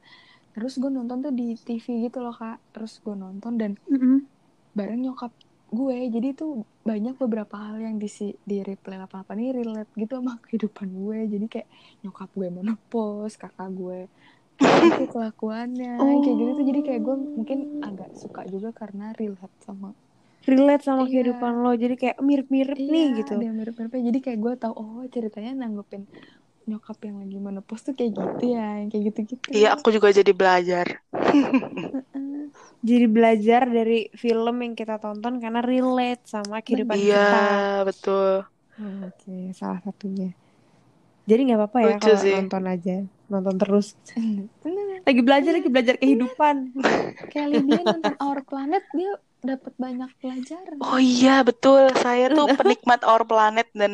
[0.54, 2.58] Terus gue nonton tuh di TV gitu loh kak.
[2.74, 4.26] Terus gue nonton dan Mm-mm.
[4.74, 5.30] bareng nyokap
[5.70, 5.98] gue.
[6.10, 10.38] Jadi tuh banyak beberapa hal yang di si di replay 88 ini relate gitu sama
[10.46, 11.18] kehidupan gue.
[11.30, 11.68] Jadi kayak
[12.06, 14.00] nyokap gue menopause kakak gue
[14.94, 16.64] kayak kelakuannya kayak gitu tuh.
[16.66, 19.90] Jadi kayak gue mungkin agak suka juga karena relate sama
[20.50, 21.10] relate sama Iya.
[21.10, 21.70] kehidupan lo.
[21.82, 23.32] Jadi kayak mirip-mirip nih gitu.
[23.34, 23.92] ada mirip-mirip.
[24.08, 26.02] Jadi kayak gue tahu oh ceritanya nanggepin
[26.68, 29.48] nyokap yang lagi menopause tuh kayak gitu ya yang kayak gitu-gitu.
[29.56, 30.86] Iya, aku juga jadi belajar.
[32.14, 32.44] Heeh.
[32.88, 37.36] jadi belajar dari film yang kita tonton karena relate sama kehidupan Iya, kita.
[37.86, 38.44] Betul.
[38.80, 40.28] Oh, oke salah satunya.
[41.28, 42.34] Jadi nggak apa-apa ya kalau sih.
[42.36, 42.92] nonton aja.
[43.32, 43.86] Nonton terus.
[45.08, 46.56] Lagi belajar lagi belajar kehidupan.
[47.30, 49.10] Kayak Lydia nonton Our Planet dia
[49.50, 51.82] dapat banyak pelajaran Oh iya, betul.
[52.02, 53.92] Saya tuh penikmat Our Planet dan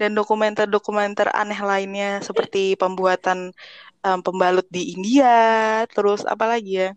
[0.00, 3.38] dan dokumenter-dokumenter aneh lainnya seperti pembuatan
[4.06, 5.26] em, pembalut di India,
[5.94, 6.88] terus apa lagi ya?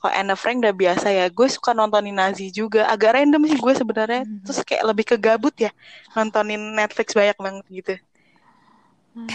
[0.00, 1.24] Kalau Anne Frank udah biasa ya.
[1.30, 2.80] Gue suka nontonin Nazi juga.
[2.92, 4.22] Agak random sih gue sebenarnya.
[4.44, 5.70] Terus kayak lebih ke gabut ya.
[6.16, 7.92] Nontonin Netflix banyak banget gitu.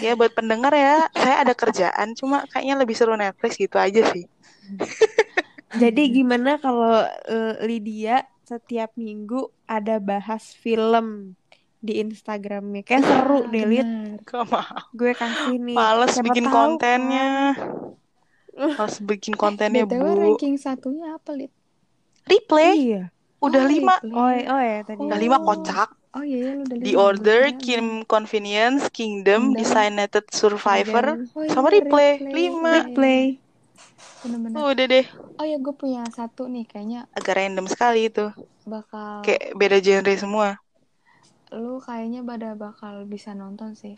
[0.06, 2.08] Ya buat pendengar ya, saya ada kerjaan.
[2.20, 4.24] Cuma kayaknya lebih seru Netflix gitu aja sih.
[5.73, 11.36] Jadi gimana kalau eh, Lydia setiap minggu ada bahas film
[11.84, 13.89] di Instagramnya kayak seru deh Lid
[14.97, 17.27] gue kasih nih Males Siapa bikin tahu kontennya.
[17.53, 17.58] kan.
[18.77, 20.13] Males bikin kontennya, BTW Bu.
[20.21, 21.51] ranking satunya apa Lid?
[22.27, 22.73] Replay.
[22.73, 23.01] iya
[23.45, 23.95] Udah Oh, lima.
[24.01, 24.12] replay.
[24.17, 25.21] oh oh ya tadi Udah Oh.
[25.23, 25.89] lima kocak.
[26.17, 27.86] Oh iya ya lu udah The lima, Order, gue kira Kim.
[28.10, 29.60] Convenience, Kingdom, Kingdom.
[29.60, 31.06] Designated Survivor,
[31.38, 32.12] Oh iya, sama Replay.
[32.34, 32.73] Lima.
[32.73, 33.38] replay
[34.23, 34.65] Bener-bener.
[34.71, 35.06] Udah deh.
[35.39, 38.25] Oh ya gue punya satu nih kayaknya Agak random sekali itu.
[38.67, 40.47] bakal Kayak beda genre semua.
[41.60, 43.95] lu kayaknya pada bakal bisa nonton sih.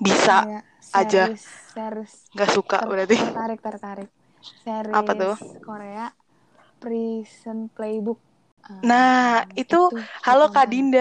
[0.00, 0.36] Bisa.
[0.36, 1.30] Kayak aja.
[1.32, 1.42] series,
[1.74, 3.16] series Gak suka ter- berarti.
[3.16, 4.10] tertarik tertarik.
[4.64, 5.34] Series Apa tuh?
[5.64, 6.12] Korea
[6.82, 8.20] Prison Playbook.
[8.68, 9.76] Ah, Nah, itu
[10.26, 10.66] Halo Kak.
[10.72, 11.00] Dinda.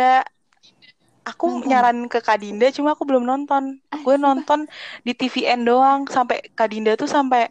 [1.30, 1.68] Aku Nonton.
[1.70, 3.64] nyaranin ke Kak Dinda, cuma aku belum nonton.
[3.92, 4.60] Ah, Gue nonton
[5.06, 6.00] di TVN doang.
[6.16, 7.42] Sampai Kak Dinda tuh sampai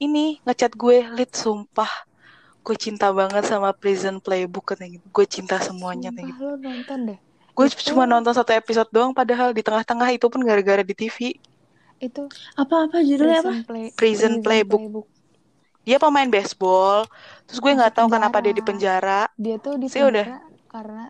[0.00, 2.08] ini ngechat gue, Lid, sumpah.
[2.60, 5.06] Gue cinta banget sama Prison Playbook katanya gitu.
[5.08, 6.64] Gue cinta semuanya katanya Sumpah gitu.
[6.64, 7.18] nonton deh.
[7.52, 11.36] Gue Itu- cuma nonton satu episode doang padahal di tengah-tengah itu pun gara-gara di TV.
[12.00, 15.04] Itu apa-apa judulnya apa Prison, Play, Prison Playbook.
[15.84, 17.04] Dia pemain baseball.
[17.44, 19.28] Terus gue nggak tahu kenapa dia di penjara.
[19.36, 20.24] Dia tuh di Sih udah.
[20.24, 21.04] penjara karena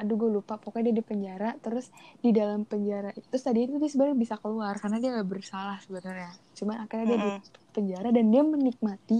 [0.00, 3.76] aduh gue lupa pokoknya dia di penjara terus di dalam penjara itu terus tadi itu
[3.76, 7.36] dia sebenarnya bisa keluar karena dia nggak bersalah sebenarnya cuman akhirnya dia Mm-mm.
[7.36, 9.18] di penjara dan dia menikmati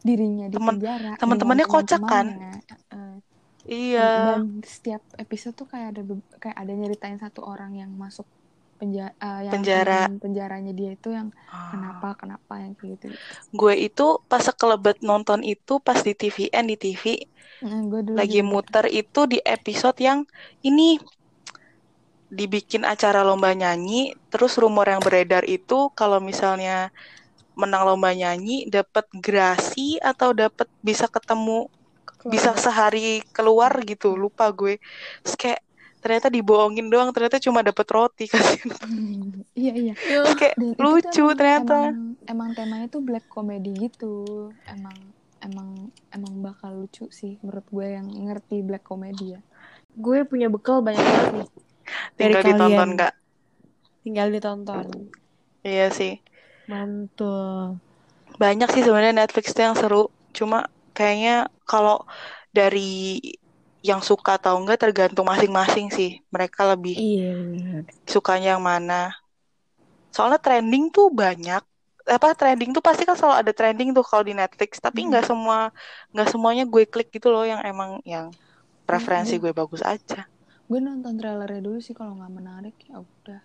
[0.00, 2.26] dirinya di Temen- penjara temen-temennya dengan kocak kan?
[2.30, 2.54] teman-temannya.
[2.70, 3.14] Heeh.
[3.64, 4.10] Iya.
[4.36, 6.02] dan setiap episode tuh kayak ada
[6.36, 8.28] kayak ada nyeritain satu orang yang masuk
[8.76, 9.10] penjara
[9.40, 10.00] yang Penjara.
[10.18, 11.70] penjaranya dia itu yang Ah.
[11.72, 13.06] kenapa kenapa yang kayak gitu
[13.54, 17.04] Gue itu pas sekelebet nonton itu pas di TVN di TV
[17.64, 18.50] gue dulu lagi juga.
[18.50, 20.26] muter itu di episode yang
[20.60, 20.98] ini
[22.28, 26.90] dibikin acara lomba nyanyi terus rumor yang beredar itu kalau misalnya
[27.54, 31.70] menang lomba nyanyi dapat gerasi atau dapat bisa ketemu
[32.26, 32.56] bisa Keluarga.
[32.56, 34.80] sehari keluar gitu lupa gue
[35.22, 35.62] terus kayak
[36.04, 38.60] ternyata dibohongin doang ternyata cuma dapat roti kasih
[39.56, 39.94] iya iya.
[39.96, 41.78] Terus kayak Dan itu tuh lucu emang- ternyata.
[41.80, 44.14] emang, emang temanya tuh black comedy gitu.
[44.68, 44.92] Emang
[45.40, 45.68] emang
[46.10, 49.40] emang bakal lucu sih menurut gue yang ngerti black comedy ya.
[49.96, 51.48] Gue punya bekal banyak banget nih.
[52.14, 52.88] Dari tinggal ditonton kalian.
[52.92, 53.12] nggak
[54.02, 54.86] tinggal ditonton.
[55.64, 56.20] Iya sih.
[56.68, 57.80] Mantul.
[58.36, 60.04] Banyak sih sebenarnya Netflix tuh yang seru.
[60.32, 62.02] Cuma kayaknya kalau
[62.50, 63.20] dari
[63.84, 66.24] yang suka atau enggak tergantung masing-masing sih.
[66.32, 67.82] Mereka lebih iya benar.
[68.08, 69.12] sukanya yang mana.
[70.08, 71.60] Soalnya trending tuh banyak.
[72.04, 75.12] Apa trending tuh pasti kan selalu ada trending tuh kalau di Netflix tapi Hmm.
[75.12, 75.68] nggak semua
[76.12, 78.32] nggak semuanya gue klik gitu loh yang emang yang
[78.84, 80.24] preferensi gue- gue bagus aja.
[80.64, 83.40] Gue nonton trailernya dulu sih kalau nggak menarik ya udah.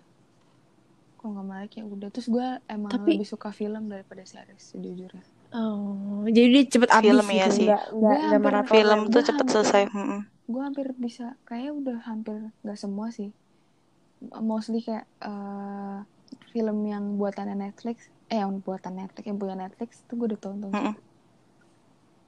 [1.16, 2.08] Kalau nggak menarik ya udah.
[2.12, 7.04] Terus gue emang Tapi- lebih suka film daripada series sejujurnya oh jadi dia cepet habis
[7.06, 7.68] Film gitu ya sih.
[7.68, 9.82] nggak nggak Gue hampir- maraton film tuh cepet hampir- selesai
[10.50, 13.30] gue hampir bisa kayaknya udah hampir nggak semua sih
[14.40, 15.98] mostly kayak eh,
[16.50, 20.70] film yang buatannya Netflix eh yang buatan Netflix yang punya Netflix tuh gue udah tonton
[20.70, 20.96] Mm-mm.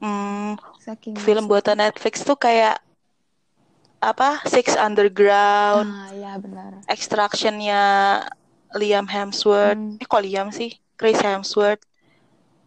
[0.01, 1.51] Hmm, saking film suka.
[1.51, 2.81] buatan Netflix tuh kayak
[4.01, 7.81] apa Six Underground ah ya benar Extraction-nya
[8.71, 9.77] Liam Hemsworth.
[9.77, 9.99] Hmm.
[9.99, 10.73] Eh kok Liam sih?
[10.95, 11.83] Chris Hemsworth.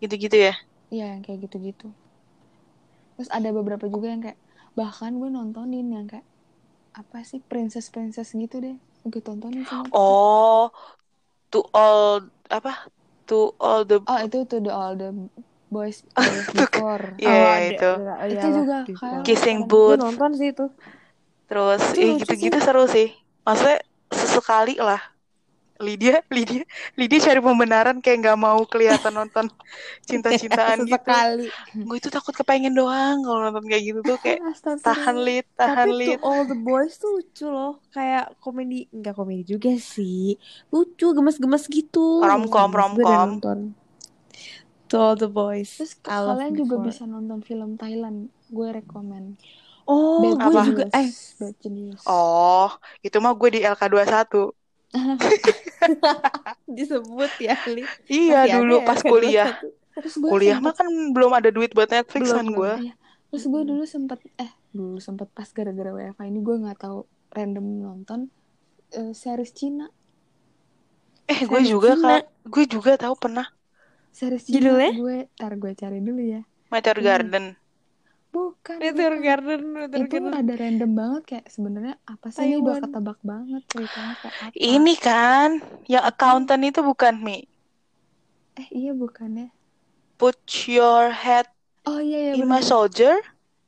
[0.05, 0.53] Gitu-gitu ya.
[0.95, 1.87] Iya yang kayak gitu-gitu.
[3.15, 4.39] Terus ada beberapa juga yang kayak
[4.75, 6.27] bahkan gue nontonin yang kayak
[6.95, 8.77] apa sih princess princess gitu deh.
[9.07, 9.91] Gue tontonin semua.
[9.95, 10.71] Oh,
[11.51, 12.89] to all apa?
[13.31, 15.11] To all the Oh itu tuh the all the
[15.73, 17.05] boys, boys before.
[17.23, 17.91] Iya, Oh, ada- itu.
[17.97, 19.69] ada- itu juga kayak Kissing keren.
[19.71, 20.03] Gue booth.
[20.05, 20.67] nonton sih itu.
[21.49, 23.09] Terus Itu ya lucu gitu-gitu seru sih.
[23.47, 23.79] Maksudnya
[24.13, 25.14] sesekali lah.
[25.83, 26.63] Lydia, Lydia,
[26.95, 29.51] Lydia cari pembenaran kayak nggak mau kelihatan nonton
[30.07, 30.95] cinta-cintaan gitu.
[30.95, 31.47] Sesekali.
[31.75, 34.39] Gue itu takut kepengen doang kalau nonton kayak gitu tuh kayak
[34.87, 36.19] tahan lit, tahan Tapi lit.
[36.23, 37.83] tuh All the Boys tuh lucu loh.
[37.91, 40.39] Kayak komedi, enggak komedi juga sih.
[40.71, 42.23] Lucu, gemes-gemes gitu.
[42.23, 43.43] Romcom, romcom.
[43.43, 43.59] nonton.
[44.89, 45.75] To All the Boys.
[45.75, 48.31] Terus kalian juga bisa nonton film Thailand.
[48.47, 49.35] Gue rekomen.
[49.85, 50.63] Oh, Bad gue Apa?
[50.65, 51.37] juga eh Genius.
[51.37, 52.03] Bad Genius.
[52.09, 52.69] Oh,
[53.05, 54.55] itu mah gue di LK21.
[56.77, 57.85] disebut ya, Li.
[58.09, 59.51] Iya, Masih dulu ya, pas kedua kuliah.
[59.95, 62.73] Terus gue Kuliah mah sempet, kan belum ada duit buat Netflix Belum, kan gue.
[62.83, 62.93] iya.
[63.31, 66.99] Terus gue dulu sempet eh dulu sempet pas gara-gara WFH ini gue nggak tahu
[67.37, 68.21] random nonton
[68.93, 69.87] eh, series Cina.
[71.33, 72.03] Eh, gue juga Cina.
[72.03, 72.23] kak.
[72.53, 73.47] Gue juga tahu pernah
[74.19, 74.91] Series Cina Judulnya?
[74.91, 76.43] gue tar gue cari dulu ya.
[76.73, 77.07] Meteor Ini.
[77.07, 77.45] Garden.
[78.35, 78.79] Bukan.
[78.83, 79.25] Meteor bukan.
[79.27, 80.33] Garden, Meteor Itu Garden.
[80.35, 82.83] rada random banget kayak sebenarnya apa sih ini udah Taiwan.
[82.83, 84.67] ketebak banget ceritanya kayak apa.
[84.73, 85.51] Ini kan
[85.93, 87.39] yang accountant itu bukan Mi.
[88.61, 89.47] Eh iya bukannya.
[90.19, 91.47] Put your head
[91.89, 92.69] Oh iya iya in my benar.
[92.71, 93.15] soldier.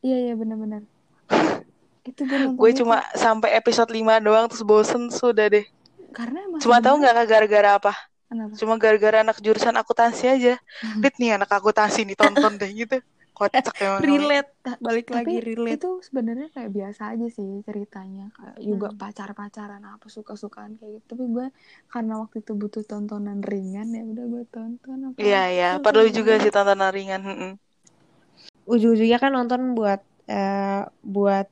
[0.04, 0.82] Iya iya benar-benar.
[2.08, 5.66] itu gue Gue itu cuma sampai episode 5 doang terus bosen sudah deh.
[6.16, 7.92] karena emang Cuma tahu nggak gara-gara apa?
[8.28, 8.60] Kenapa?
[8.60, 10.54] Cuma gara-gara anak jurusan akuntansi aja.
[11.02, 12.98] Dit nih anak akuntansi nih tonton deh gitu.
[13.36, 14.06] Kocak emang.
[14.08, 14.50] relate
[14.84, 19.00] balik lagi Tapi relate itu sebenarnya kayak biasa aja sih ceritanya kayak juga Hmm.
[19.00, 21.06] pacar-pacaran apa suka-sukaan kayak gitu.
[21.14, 21.46] Tapi gue
[21.92, 25.22] karena waktu itu butuh tontonan ringan ya udah gue tonton apa.
[25.22, 27.20] Iya iya, perlu juga sih tontonan ringan.
[27.28, 27.50] mm-mm.
[28.72, 30.82] ujung-ujungnya kan nonton buat eh,
[31.14, 31.46] buat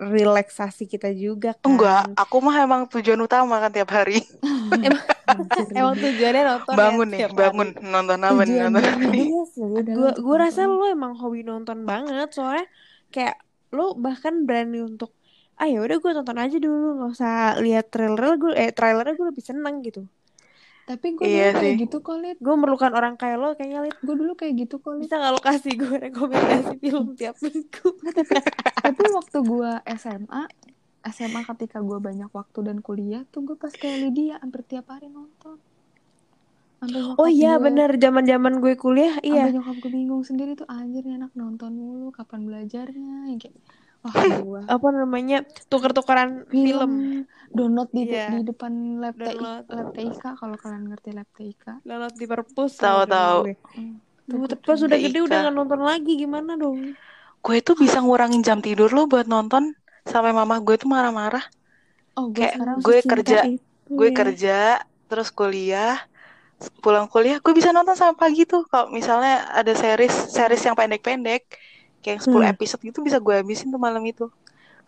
[0.00, 4.24] relaksasi kita juga kan Enggak, aku mah emang tujuan utama kan tiap hari.
[5.76, 6.02] Emang Rin.
[6.02, 7.86] tujuannya nonton bangun ya nih, tiap bangun hari.
[7.86, 12.66] nonton apa nih nonton ya gue lanjut gue rasa lo emang hobi nonton banget soalnya
[13.14, 13.36] kayak
[13.70, 15.14] lo bahkan berani untuk
[15.54, 19.26] ah ya udah gue tonton aja dulu nggak usah lihat trailer gue eh trailernya gue
[19.30, 20.02] lebih seneng gitu
[20.90, 22.36] Tapi gue Iya dulu kayak gitu kok, Lid.
[22.36, 23.94] gue memerlukan orang kayak lo kayaknya Lid.
[24.00, 25.06] Gue dulu kayak gitu kok, Lid.
[25.06, 27.88] bisa nggak lo kasih gue rekomendasi film tiap minggu
[28.76, 30.42] Tapi waktu gue SMA,
[31.06, 35.06] SMA ketika gue banyak waktu dan kuliah tuh gue pas kayak Lydia hampir tiap hari
[35.06, 35.62] nonton.
[37.14, 40.64] Oh iya gue- bener zaman zaman gue kuliah iya Sampai nyokap gue bingung sendiri tuh
[40.64, 43.52] anjir nih anak nonton mulu kapan belajarnya kayak
[44.04, 45.36] wah gue apa namanya
[45.70, 46.92] tuker-tukeran film, film
[47.56, 48.22] download di Iya.
[48.30, 49.64] di depan lab Download.
[49.76, 53.38] lab TIK kalau kalian ngerti lab TIK download di perpus Tahu, sama tahu.
[53.44, 53.52] gue.
[53.76, 53.94] Hmm,
[54.30, 56.80] Duh, tuh tapi pas udah gede udah nggak nonton lagi gimana dong
[57.44, 59.72] Gue tuh bisa ngurangin jam tidur lo buat nonton
[60.04, 61.44] sampai mama gue tuh marah-marah.
[62.18, 64.14] oh gue Kayak sekarang gue kerja, itu gue ya.
[64.18, 64.58] kerja,
[65.10, 65.98] terus kuliah,
[66.84, 68.62] pulang kuliah, gue bisa nonton sampai pagi tuh.
[68.70, 71.42] Kalau misalnya ada series, series yang pendek-pendek,
[72.00, 72.50] kayak 10 Hmm.
[72.50, 74.28] episode gitu bisa gue habisin tuh malam itu.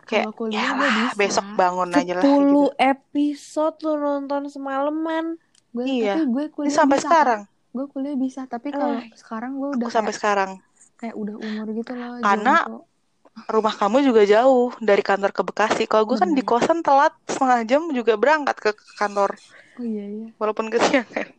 [0.03, 1.15] Kayak ya lah, bisa.
[1.15, 2.19] besok bangun aja lah.
[2.19, 2.27] Gitu.
[2.27, 5.39] 10 episode lo nonton semalaman
[5.71, 6.13] gue Iya.
[6.15, 9.07] tapi gue Ini kuliah sampai bisa, sekarang, gue kuliah bisa tapi kalau Ah.
[9.13, 10.51] sekarang gue udah sampai kayak, sekarang.
[10.95, 12.85] kayak udah umur gitu loh Karena- jompo.
[13.33, 15.83] Rumah kamu juga jauh dari kantor ke Bekasi.
[15.83, 16.53] Kalau gue kan di Bener.
[16.53, 19.33] kosan telat setengah jam juga berangkat ke kantor.
[19.73, 21.33] oh iya iya walaupun kesiangan.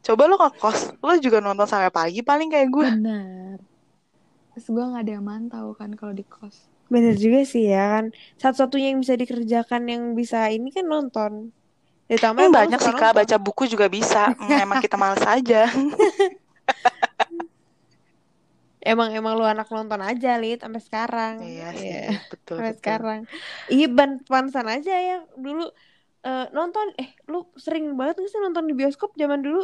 [0.00, 2.86] Coba lo ngekos, lo juga nonton sampai pagi paling kayak gue.
[2.94, 3.60] benar
[4.58, 6.56] terus gue nggak ada yang mantau kan kalau di kos.
[6.92, 8.04] Bener juga sih ya kan.
[8.42, 11.32] Satu-satunya yang bisa dikerjakan yang bisa ini kan nonton.
[12.10, 13.16] Ditambah Hmm, emang lo banyak suka sih kak, nonton.
[13.18, 14.32] baca buku juga bisa.
[14.38, 15.66] Hmm, emang kita males aja.
[18.90, 21.34] emang emang lu anak nonton aja lid sampai sekarang.
[21.44, 22.78] Iya sih, Iya, betul sampai betul.
[22.78, 23.20] sekarang.
[23.72, 25.14] Iya ban pansan aja ya.
[25.44, 25.62] Dulu
[26.26, 29.10] eh, nonton eh lu sering banget nggak sih nonton di bioskop?
[29.22, 29.58] Zaman dulu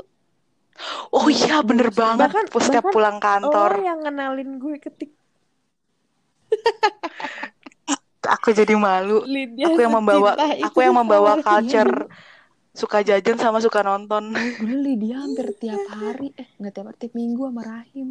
[1.10, 2.30] Oh iya, bener banget.
[2.34, 5.10] Bahkan- Setiap bahkan pulang kantor, lo yang kenalin gue ketik
[8.24, 9.22] aku jadi malu.
[9.24, 10.30] Lydia Aku yang membawa,
[10.62, 11.94] aku yang membawa sama culture
[12.74, 14.34] suka jajan sama suka nonton.
[14.34, 18.08] dulu Lydia hampir tiap hari eh nggak tiap hari tiap minggu sama Rahim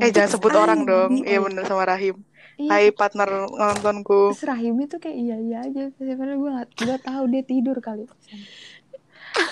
[0.00, 1.10] Eh jangan sebut Ay, orang dong.
[1.20, 2.16] Iya bener sama Rahim.
[2.56, 4.32] iya, Hai partner nontonku.
[4.32, 8.04] terus Rahim itu kayak iya iya aja sebenarnya gue nggak gue tahu dia tidur kali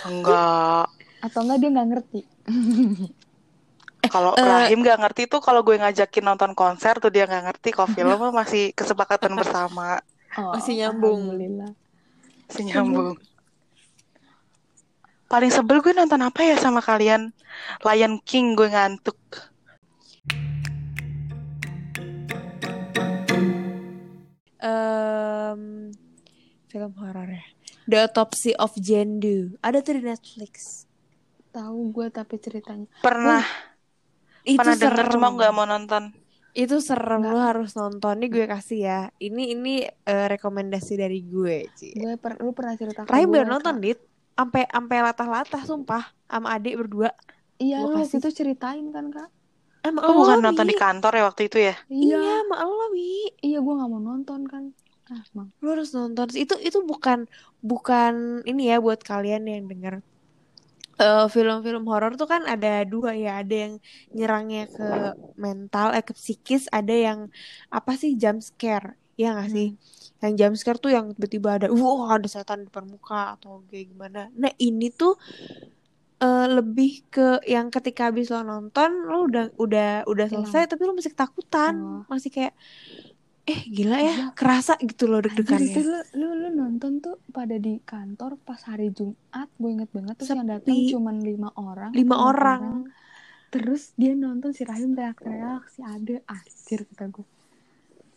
[0.04, 0.86] Enggak.
[1.18, 2.20] Atau enggak dia nggak ngerti
[4.08, 4.40] Kalau Eh.
[4.40, 7.76] Rahim gak ngerti tuh kalau gue ngajakin nonton konser tuh dia gak ngerti.
[7.76, 10.00] Kalau film mah masih kesepakatan bersama.
[10.40, 11.28] oh, Masih nyambung.
[12.48, 13.18] Masih nyambung.
[15.28, 17.36] paling sebel gue nonton apa ya sama kalian
[17.84, 19.18] Lion King gue ngantuk
[24.58, 25.92] Em,
[26.68, 27.44] film horor ya.
[27.88, 29.56] The Autopsy of Jane Doe.
[29.62, 30.84] Ada tuh di Netflix.
[31.54, 32.86] Tahu gue tapi ceritanya.
[33.02, 33.42] pernah
[34.44, 35.12] Itu pernah denger serem.
[35.12, 36.02] cuma nggak mau nonton
[36.62, 38.14] Itu serem lu harus nonton.
[38.20, 39.00] Nih gue kasih ya.
[39.26, 41.90] Ini ini eh, rekomendasi dari gue, Ci.
[41.94, 43.74] Gue per, lu pernah cerita gue, belum nonton.
[43.84, 43.98] Dit.
[44.38, 47.10] Sampai sampai latah-latah sumpah sama adik berdua.
[47.58, 48.18] Iya, lu waktu kasih.
[48.22, 49.28] itu ceritain kan, Kak?
[49.82, 52.86] Emang lu bukan lo, nonton di kantor ya waktu itu ya Iya, Iya, sama lo,
[52.94, 53.32] Wi.
[53.40, 54.64] iya gue nggak mau nonton kan.
[55.10, 55.48] Ah, emang.
[55.62, 56.26] Lu harus nonton.
[56.34, 57.18] Itu itu bukan
[57.64, 59.94] bukan ini ya buat kalian yang denger
[60.98, 63.74] Eh, film-film horor tuh kan ada dua ya, ada yang
[64.16, 64.82] nyerangnya ke
[65.38, 67.18] mental, eh ke psikis, ada yang
[67.70, 69.68] apa sih jump scare, ya nggak sih?
[70.18, 73.86] Yang jump scare tuh yang tiba-tiba ada, wah ada setan di depan muka atau kayak
[73.94, 74.20] gimana.
[74.42, 75.14] Nah ini tuh
[76.18, 80.50] eh, lebih ke yang ketika habis lo nonton, lo udah udah udah Hilang.
[80.50, 82.02] selesai, tapi lo masih ketakutan, Oh.
[82.10, 82.58] masih kayak,
[83.48, 84.26] eh gila ya, Iya.
[84.32, 85.80] kerasa gitu loh Anjir itu deg-degannya.
[85.82, 90.30] lu, lu, lu nonton tuh pada di kantor pas hari Jumat gue inget banget terus
[90.30, 90.92] yang datang Sepi.
[90.92, 92.62] cuman lima orang Lima enam orang.
[93.48, 97.26] terus dia nonton si Rahim teriak-teriak si Ade anjir kata gue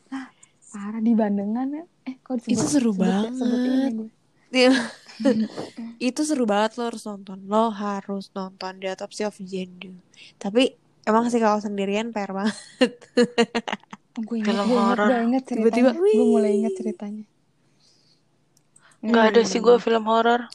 [0.10, 0.28] ah
[0.70, 3.32] parah di Bandengan ya eh kok disebut Itu seru sebut, banget.
[3.34, 4.10] sebut ini gue
[4.52, 4.74] Iya.
[6.04, 9.96] itu seru banget lo harus nonton lo harus nonton The Autopsy of Jane Doe
[10.36, 12.92] tapi emang sih kalau sendirian PR banget
[14.32, 15.10] gue inget Film horor.
[15.44, 17.24] Tiba-tiba, gue mulai inget ceritanya.
[19.02, 20.48] Nggak ada sih gue film horor.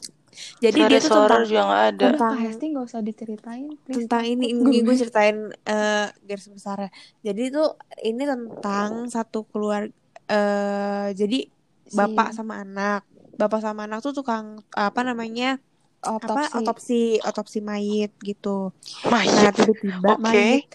[0.57, 2.05] Jadi dia series tuh horor tentang juga nggak ada.
[2.05, 2.65] Udah Tentang- Hesti?
[2.69, 3.95] Gak usah diceritain please.
[3.99, 4.81] tentang ini ini gue.
[4.83, 9.89] gue ceritain eh garis besarnya jadi tuh ini tentang satu keluarga
[10.27, 11.39] eh jadi
[11.87, 13.01] Si bapak sama anak.
[13.33, 15.55] Bapak sama anak tuh tukang apa namanya
[15.99, 17.01] otopsi, apa otopsi.
[17.19, 18.75] otopsi mayit gitu.
[19.03, 19.53] Nah mayit?
[19.55, 20.21] tiba-tiba Oke.
[20.21, 20.65] mayit mayit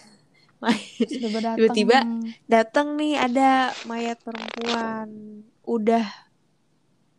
[1.57, 1.97] Tiba-tiba
[2.47, 2.95] datang.
[2.95, 5.07] Nih ada mayat perempuan.
[5.63, 6.05] Udah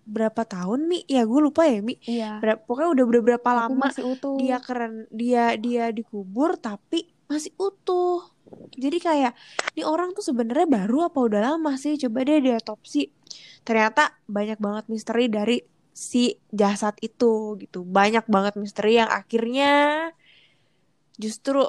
[0.05, 1.01] berapa tahun mi?
[1.09, 1.97] Ya gue lupa ya mi.
[2.05, 2.39] Iya.
[2.41, 4.37] Ber- pokoknya udah udah berapa lama masih utuh.
[4.37, 8.21] dia keren dia dia dikubur tapi masih utuh.
[8.77, 9.33] Jadi kayak
[9.75, 11.97] ini orang tuh sebenarnya baru apa udah lama sih?
[11.97, 13.09] Coba deh diotopsi.
[13.65, 15.59] Ternyata banyak banget misteri dari
[15.95, 17.83] si jasad itu gitu.
[17.83, 20.13] Banyak banget misteri yang akhirnya
[21.17, 21.65] justru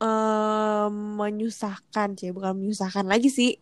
[0.00, 3.56] em, menyusahkan sih bukan menyusahkan lagi sih.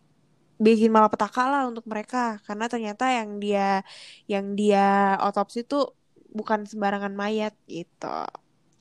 [0.55, 2.39] Bikin malapetaka lah untuk mereka.
[2.47, 3.83] Karena ternyata yang dia
[4.31, 5.95] yang dia otopsi tuh
[6.35, 8.27] bukan sembarangan mayat gitu.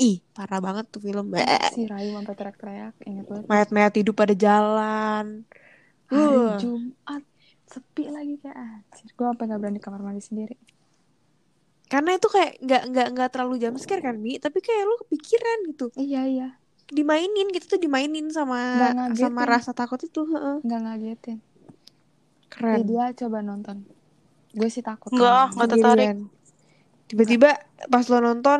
[0.01, 1.45] Ih parah banget tuh film Bleh.
[1.73, 3.45] si Rayu sampai teriak-teriak inget banget.
[3.45, 5.45] Mayat-mayat hidup pada jalan.
[6.09, 6.57] Hari Uh.
[6.61, 7.23] Jumat
[7.69, 9.09] sepi lagi kayak anjir.
[9.13, 10.57] Gue sampai nggak berani kamar mandi sendiri.
[11.89, 14.41] Karena itu kayak nggak nggak nggak terlalu jam scare kan mi?
[14.41, 15.85] Tapi kayak lu kepikiran gitu.
[15.97, 16.49] Iya iya
[16.91, 18.59] dimainin gitu tuh dimainin sama
[19.15, 20.55] sama rasa takut itu heeh.
[20.61, 21.37] nggak ngagetin
[22.51, 23.77] keren Eh, dia coba nonton
[24.53, 26.07] gue sih takut Nggak, nggak tertarik.
[27.09, 27.49] Tiba-tiba
[27.89, 28.59] pas lo nonton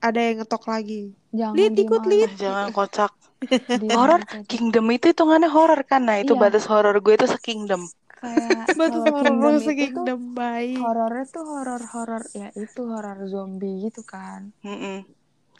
[0.00, 2.02] ada yang ngetok lagi jangan diem ikut.
[2.08, 2.30] Lid.
[2.40, 3.12] jangan kocak
[3.96, 4.20] horor.
[4.48, 6.42] Kingdom itu hitungannya horor kan nah itu Iya.
[6.42, 7.82] batas horor gue itu se-Kingdom
[8.20, 10.76] kayak Batas horor Kingdom itu tuh Kingdom baik.
[10.76, 15.04] horornya tuh horor horor ya itu horor zombie gitu kan Mm-mm.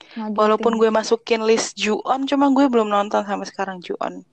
[0.00, 0.34] Ngagetin.
[0.34, 4.24] walaupun gue masukin list Ju-on cuma gue belum nonton sampai sekarang Ju-on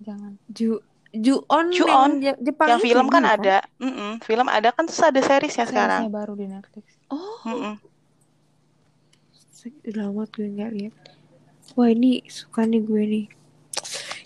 [0.00, 0.80] jangan Ju
[1.16, 2.20] Ju-on Ju-on.
[2.20, 4.12] yang Je- Jepang yang film kan dulu ada Mm-mm.
[4.20, 7.74] film ada kan terus ada seriesnya sekarang seriesnya baru di Netflix Oh, Mm-mm.
[9.86, 10.94] udah lama gue nggak lihat.
[11.74, 13.26] Wah ini suka nih gue nih.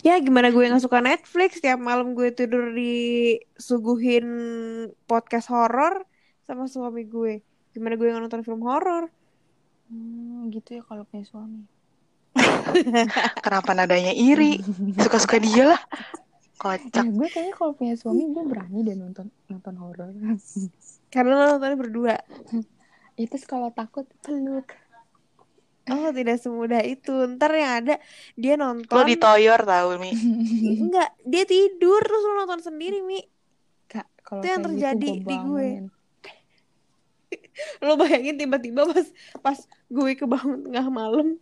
[0.05, 4.27] Ya gimana gue nggak suka Netflix tiap malam gue tidur disuguhin
[5.05, 6.05] podcast horor
[6.45, 7.41] sama suami gue.
[7.73, 9.09] Gimana gue nggak nonton film horor?
[9.91, 11.67] Hmm, gitu ya kalau punya suami
[13.45, 14.63] kenapa nadanya iri
[14.97, 15.81] suka-suka dia lah
[16.57, 20.15] kocak ya gue kayaknya kalau punya suami gue berani deh nonton nonton horor
[21.11, 22.17] Karena lo nontonnya berdua.
[23.23, 24.71] itu kalau takut peluk
[25.91, 27.11] Oh tidak semudah itu.
[27.35, 27.95] Ntar yang ada
[28.39, 28.95] dia nonton.
[28.95, 30.15] lo ditoyor tau mi
[30.87, 33.19] Enggak, dia tidur terus lo nonton sendiri mi.
[33.91, 35.69] Kak, kalau Itu yang kayak terjadi gitu di gue.
[37.85, 39.07] Lo bayangin tiba-tiba pas
[39.41, 39.59] pas
[39.89, 41.37] gue kebangun tengah malam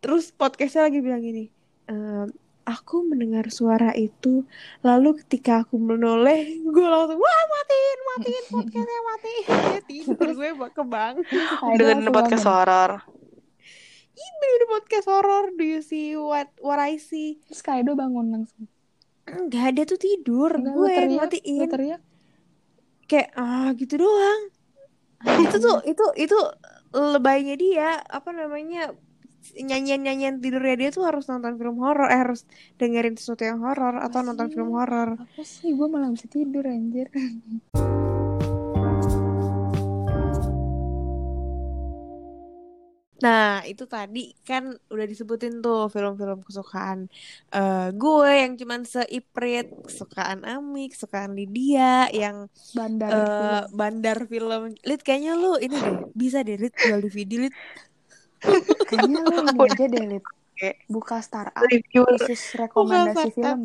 [0.00, 1.50] terus podcastnya lagi bilang gini
[1.86, 2.30] "Ehm,
[2.66, 4.42] aku mendengar suara itu
[4.82, 9.46] lalu ketika aku menoleh gue langsung wah matiin matiin podcastnya matiin.
[9.46, 10.48] Dia tidur gue
[11.62, 12.92] Kaido dengan podcast horor.
[14.16, 17.38] Ini di podcast horror do you see what what I see?
[17.46, 18.66] Terus Kaido bangun langsung.
[19.30, 20.50] Enggak dia tuh tidur.
[20.58, 21.68] Enggak, gue yang teriak, matiin.
[21.70, 22.00] teriak.
[23.06, 24.55] Kayak ah gitu doang
[25.24, 26.38] itu tuh itu itu
[26.92, 28.92] lebaynya dia apa namanya
[29.54, 32.44] nyanyian-nyanyian tidurnya dia tuh harus nonton film horor eh harus
[32.82, 35.70] dengerin sesuatu yang horor atau nonton film horor Apa sih?
[35.70, 37.06] Gue malah bisa tidur anjir.
[43.24, 46.98] Nah, itu tadi kan udah disebutin tuh film-film kesukaan
[47.56, 52.36] eh, gue yang cuman seiprit, kesukaan Ami, kesukaan Lydia, yang
[52.76, 53.66] Bandar eh, film.
[53.78, 54.60] bandar film.
[54.88, 57.54] Lid, kayaknya lu ini deh, bisa deh, Lid, jual DVD, Lid.
[58.88, 60.24] Kayaknya lu ini aja deh, Lid.
[60.92, 62.04] Buka startup Review.
[62.06, 63.34] khusus rekomendasi startup.
[63.36, 63.60] film.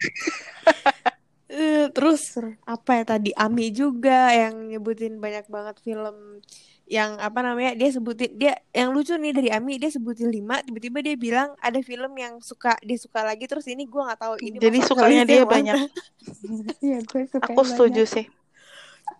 [1.46, 2.34] Eh, terus
[2.66, 6.42] apa ya tadi Ami juga yang nyebutin banyak banget film
[6.86, 11.02] yang apa namanya dia sebutin dia yang lucu nih dari Ami dia sebutin lima tiba-tiba
[11.02, 14.56] dia bilang ada film yang suka dia suka lagi terus ini gua nggak tahu ini
[14.62, 15.74] Jadi sukanya dia banyak.
[16.86, 18.26] Iya, gue suka Aku setuju sih.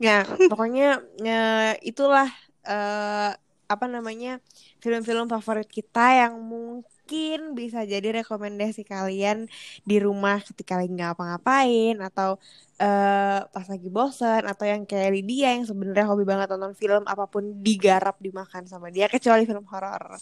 [0.03, 2.27] Nah, pokoknya eh, itulah
[2.67, 3.31] eh,
[3.67, 4.39] apa namanya
[4.79, 9.51] film-film favorit kita yang mungkin bisa jadi rekomendasi kalian
[9.83, 12.39] di rumah ketika lagi nggak apa-ngapain atau
[12.77, 17.25] eh, pas lagi bosen atau yang kayak Lydia yang sebenarnya hobi banget nonton film apa
[17.25, 20.21] pun digarap dimakan sama dia kecuali film horor.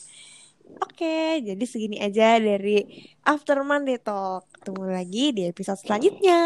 [0.81, 2.89] Oke, jadi segini aja dari
[3.21, 4.49] After Monday Talk.
[4.59, 6.41] Ketemu lagi di episode selanjutnya.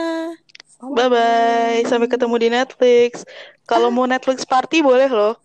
[0.78, 1.80] Bye bye.
[1.86, 3.22] Sampai ketemu di Netflix.
[3.66, 5.38] Kalau mau Netflix party boleh loh.